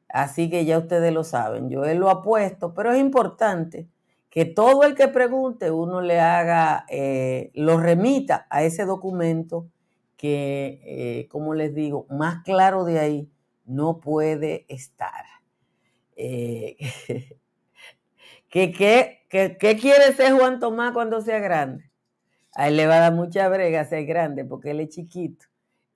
así 0.09 0.51
que 0.51 0.65
ya 0.65 0.79
ustedes 0.79 1.13
lo 1.13 1.25
saben. 1.25 1.71
Yo 1.71 1.85
él 1.85 1.99
lo 1.99 2.11
ha 2.11 2.23
puesto, 2.23 2.75
pero 2.75 2.93
es 2.93 2.99
importante 2.99 3.89
que 4.31 4.45
todo 4.45 4.83
el 4.83 4.95
que 4.95 5.09
pregunte 5.09 5.71
uno 5.71 6.01
le 6.01 6.21
haga, 6.21 6.85
eh, 6.89 7.51
lo 7.55 7.79
remita 7.79 8.47
a 8.51 8.63
ese 8.63 8.85
documento 8.85 9.69
que, 10.19 11.27
como 11.31 11.55
les 11.55 11.75
digo, 11.75 12.07
más 12.11 12.43
claro 12.45 12.85
de 12.85 12.99
ahí 12.99 13.31
no 13.65 14.01
puede 14.01 14.67
estar. 14.69 15.25
¿Qué, 18.49 19.19
quiere 19.81 20.13
ser 20.15 20.33
Juan 20.33 20.59
Tomás 20.59 20.93
cuando 20.93 21.21
sea 21.21 21.39
grande? 21.39 21.91
A 22.55 22.69
él 22.69 22.77
le 22.77 22.87
va 22.87 22.97
a 22.97 23.01
dar 23.01 23.15
mucha 23.15 23.49
brega 23.49 23.85
ser 23.85 24.07
grande 24.07 24.45
porque 24.45 24.71
él 24.73 24.81
es 24.81 24.89
chiquito. 24.89 25.47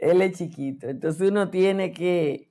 él 0.00 0.22
es 0.22 0.38
chiquito. 0.38 0.88
Entonces 0.88 1.30
uno 1.30 1.50
tiene 1.50 1.92
que, 1.92 2.50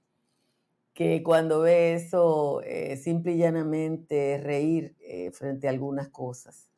que 0.93 1.23
cuando 1.23 1.61
ve 1.61 1.93
eso, 1.93 2.61
eh, 2.63 2.97
simple 2.97 3.33
y 3.33 3.37
llanamente 3.37 4.39
reír 4.43 4.95
eh, 4.99 5.31
frente 5.31 5.67
a 5.67 5.71
algunas 5.71 6.09
cosas. 6.09 6.69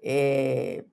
Eh, 0.00 0.86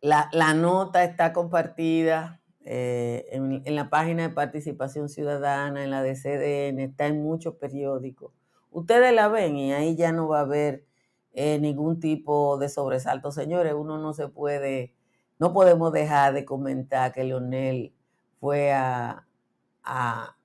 la, 0.00 0.54
nota 0.54 1.04
está 1.04 1.32
compartida 1.32 2.40
eh, 2.64 3.26
en, 3.30 3.74
la 3.74 3.90
página 3.90 4.22
de 4.28 4.34
participación 4.34 5.08
ciudadana, 5.08 5.84
en 5.84 5.90
la 5.90 6.02
de 6.02 6.14
CDN, 6.14 6.80
está 6.80 7.06
en 7.06 7.22
muchos 7.22 7.54
periódicos. 7.54 8.32
Ustedes 8.70 9.12
la 9.14 9.28
ven 9.28 9.56
y 9.56 9.72
ahí 9.72 9.96
ya 9.96 10.12
no 10.12 10.28
va 10.28 10.40
a 10.40 10.42
haber 10.42 10.84
eh, 11.32 11.58
ningún 11.58 12.00
tipo 12.00 12.58
de 12.58 12.68
sobresalto. 12.68 13.32
Señores, 13.32 13.74
uno 13.74 13.98
no 13.98 14.12
se 14.12 14.28
puede, 14.28 14.94
no 15.38 15.52
podemos 15.52 15.92
dejar 15.92 16.34
de 16.34 16.44
comentar 16.44 17.12
que 17.12 17.24
Leonel 17.24 17.94
fue 18.40 18.72
a, 18.72 19.26
a, 19.82 20.36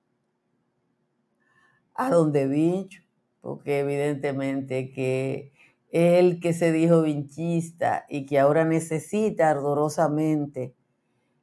a 1.94 2.10
donde 2.10 2.46
Vincho, 2.48 3.02
porque 3.40 3.80
evidentemente 3.80 4.90
que 4.90 5.53
él 5.94 6.40
que 6.40 6.52
se 6.52 6.72
dijo 6.72 7.02
vinchista 7.02 8.04
y 8.08 8.26
que 8.26 8.40
ahora 8.40 8.64
necesita 8.64 9.48
ardorosamente 9.48 10.74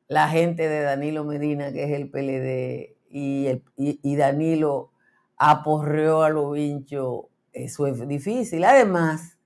la 0.09 0.27
gente 0.27 0.67
de 0.67 0.81
Danilo 0.81 1.23
Medina, 1.23 1.71
que 1.71 1.85
es 1.85 1.91
el 1.91 2.09
PLD, 2.09 2.97
y, 3.09 4.15
Danilo 4.17 4.91
aporreó 5.37 6.23
a 6.23 6.29
los 6.29 6.51
vinchos, 6.51 7.27
eso 7.53 7.87
es 7.87 8.05
difícil. 8.05 8.65
Además, 8.65 9.37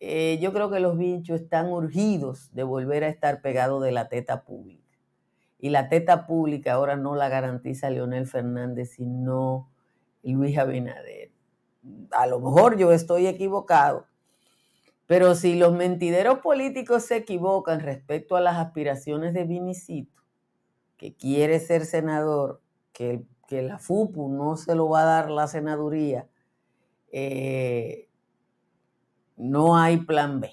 eh, 0.00 0.38
yo 0.40 0.54
creo 0.54 0.70
que 0.70 0.80
los 0.80 0.96
vinchos 0.96 1.42
están 1.42 1.70
urgidos 1.70 2.50
de 2.54 2.62
volver 2.62 3.04
a 3.04 3.08
estar 3.08 3.42
pegados 3.42 3.82
de 3.82 3.92
la 3.92 4.08
teta 4.08 4.44
pública. 4.44 4.98
Y 5.58 5.68
la 5.68 5.90
teta 5.90 6.26
pública 6.26 6.72
ahora 6.72 6.96
no 6.96 7.14
la 7.14 7.28
garantiza 7.28 7.90
Leonel 7.90 8.26
Fernández, 8.26 8.92
sino 8.92 9.68
Luis 10.22 10.56
Abinader. 10.56 11.30
A 12.12 12.26
lo 12.26 12.40
mejor 12.40 12.78
yo 12.78 12.90
estoy 12.92 13.26
equivocado, 13.26 14.06
pero 15.10 15.34
si 15.34 15.56
los 15.56 15.72
mentideros 15.72 16.38
políticos 16.38 17.04
se 17.04 17.16
equivocan 17.16 17.80
respecto 17.80 18.36
a 18.36 18.40
las 18.40 18.58
aspiraciones 18.58 19.34
de 19.34 19.42
Vinicito, 19.42 20.22
que 20.96 21.16
quiere 21.16 21.58
ser 21.58 21.84
senador, 21.84 22.62
que, 22.92 23.24
la 23.50 23.80
FUPU 23.80 24.28
no 24.28 24.56
se 24.56 24.76
lo 24.76 24.88
va 24.88 25.02
a 25.02 25.06
dar 25.06 25.30
la 25.32 25.48
senaduría, 25.48 26.28
eh, 27.10 28.08
no 29.36 29.76
hay 29.76 29.96
plan 29.96 30.38
B. 30.38 30.52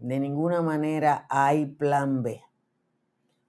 De 0.00 0.20
ninguna 0.20 0.60
manera 0.60 1.26
hay 1.30 1.64
plan 1.64 2.22
B. 2.22 2.42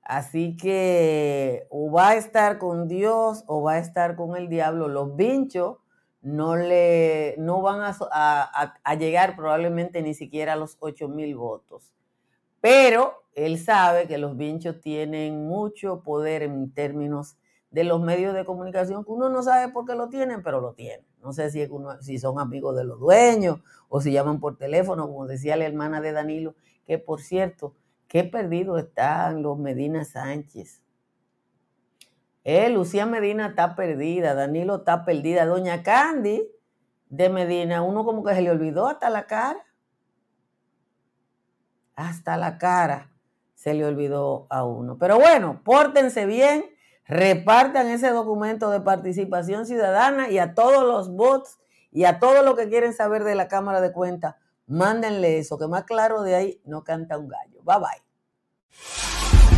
Así 0.04 0.56
que 0.56 1.67
o 1.70 1.91
va 1.91 2.12
a 2.12 2.15
estar 2.15 2.60
con 2.60 2.88
Dios 2.88 3.43
o 3.46 3.62
va 3.62 3.74
a 3.74 3.80
estar 3.80 4.15
con 4.15 4.38
el 4.38 4.48
diablo. 4.48 4.88
Los 4.88 5.17
vinchos 5.17 5.80
no, 6.28 6.58
le, 6.58 7.36
no 7.38 7.62
van 7.62 7.96
a, 8.12 8.96
llegar 9.00 9.38
probablemente 9.38 10.02
ni 10.02 10.13
siquiera 10.13 10.54
a 10.54 10.56
los 10.58 10.76
8 10.82 11.08
mil 11.08 11.36
votos. 11.38 11.96
Pero 12.60 13.24
él 13.34 13.58
sabe 13.58 14.08
que 14.08 14.18
los 14.18 14.36
vinchos 14.36 14.82
tienen 14.82 15.48
mucho 15.48 16.02
poder 16.04 16.44
en 16.44 16.74
términos 16.74 17.38
de 17.72 17.86
los 17.86 18.02
medios 18.02 18.34
de 18.34 18.44
comunicación, 18.44 19.06
que 19.06 19.12
uno 19.12 19.30
no 19.30 19.42
sabe 19.42 19.72
por 19.72 19.86
qué 19.86 19.96
lo 19.96 20.10
tienen, 20.10 20.44
pero 20.44 20.60
lo 20.60 20.74
tienen. 20.74 21.06
No 21.24 21.32
sé 21.32 21.50
si, 21.50 21.66
si 22.02 22.20
son 22.20 22.40
amigos 22.40 22.76
de 22.76 22.84
los 22.84 23.00
dueños 23.00 23.62
o 23.88 24.02
si 24.02 24.12
llaman 24.12 24.42
por 24.42 24.58
teléfono, 24.58 25.08
como 25.08 25.28
decía 25.28 25.56
la 25.56 25.66
hermana 25.66 26.02
de 26.02 26.12
Danilo, 26.12 26.56
que 26.86 26.98
por 26.98 27.22
cierto, 27.22 27.74
qué 28.10 28.26
perdido 28.26 28.78
están 28.78 29.44
los 29.44 29.58
Medina 29.58 30.04
Sánchez. 30.04 30.82
Eh, 32.49 32.69
Lucía 32.69 33.05
Medina 33.05 33.47
está 33.47 33.75
perdida, 33.75 34.33
Danilo 34.33 34.77
está 34.77 35.03
perdida, 35.03 35.45
Doña 35.45 35.83
Candy 35.83 36.49
de 37.10 37.27
Medina, 37.27 37.81
uno 37.81 38.05
como 38.05 38.23
que 38.23 38.33
se 38.33 38.41
le 38.41 38.49
olvidó 38.49 38.88
hasta 38.88 39.10
la 39.10 39.27
cara. 39.27 39.60
Hasta 41.97 42.38
la 42.38 42.57
cara 42.57 43.12
se 43.53 43.73
le 43.73 43.86
olvidó 43.86 44.47
a 44.49 44.63
uno. 44.63 44.97
Pero 44.97 45.19
bueno, 45.19 45.60
pórtense 45.65 46.25
bien, 46.25 46.63
repartan 47.05 47.88
ese 47.88 48.12
documento 48.12 48.69
de 48.69 48.79
participación 48.79 49.65
ciudadana 49.65 50.29
y 50.29 50.39
a 50.39 50.53
todos 50.53 50.86
los 50.86 51.13
bots 51.13 51.60
y 51.91 52.05
a 52.05 52.17
todos 52.17 52.45
los 52.45 52.55
que 52.55 52.69
quieren 52.69 52.93
saber 52.93 53.25
de 53.25 53.36
la 53.36 53.49
Cámara 53.49 53.81
de 53.81 53.91
Cuentas, 53.91 54.36
mándenle 54.67 55.38
eso, 55.38 55.57
que 55.57 55.67
más 55.67 55.83
claro 55.83 56.21
de 56.21 56.36
ahí 56.36 56.62
no 56.63 56.86
canta 56.86 57.17
un 57.17 57.27
gallo. 57.27 57.62
Bye 57.63 57.79
bye. 57.79 59.57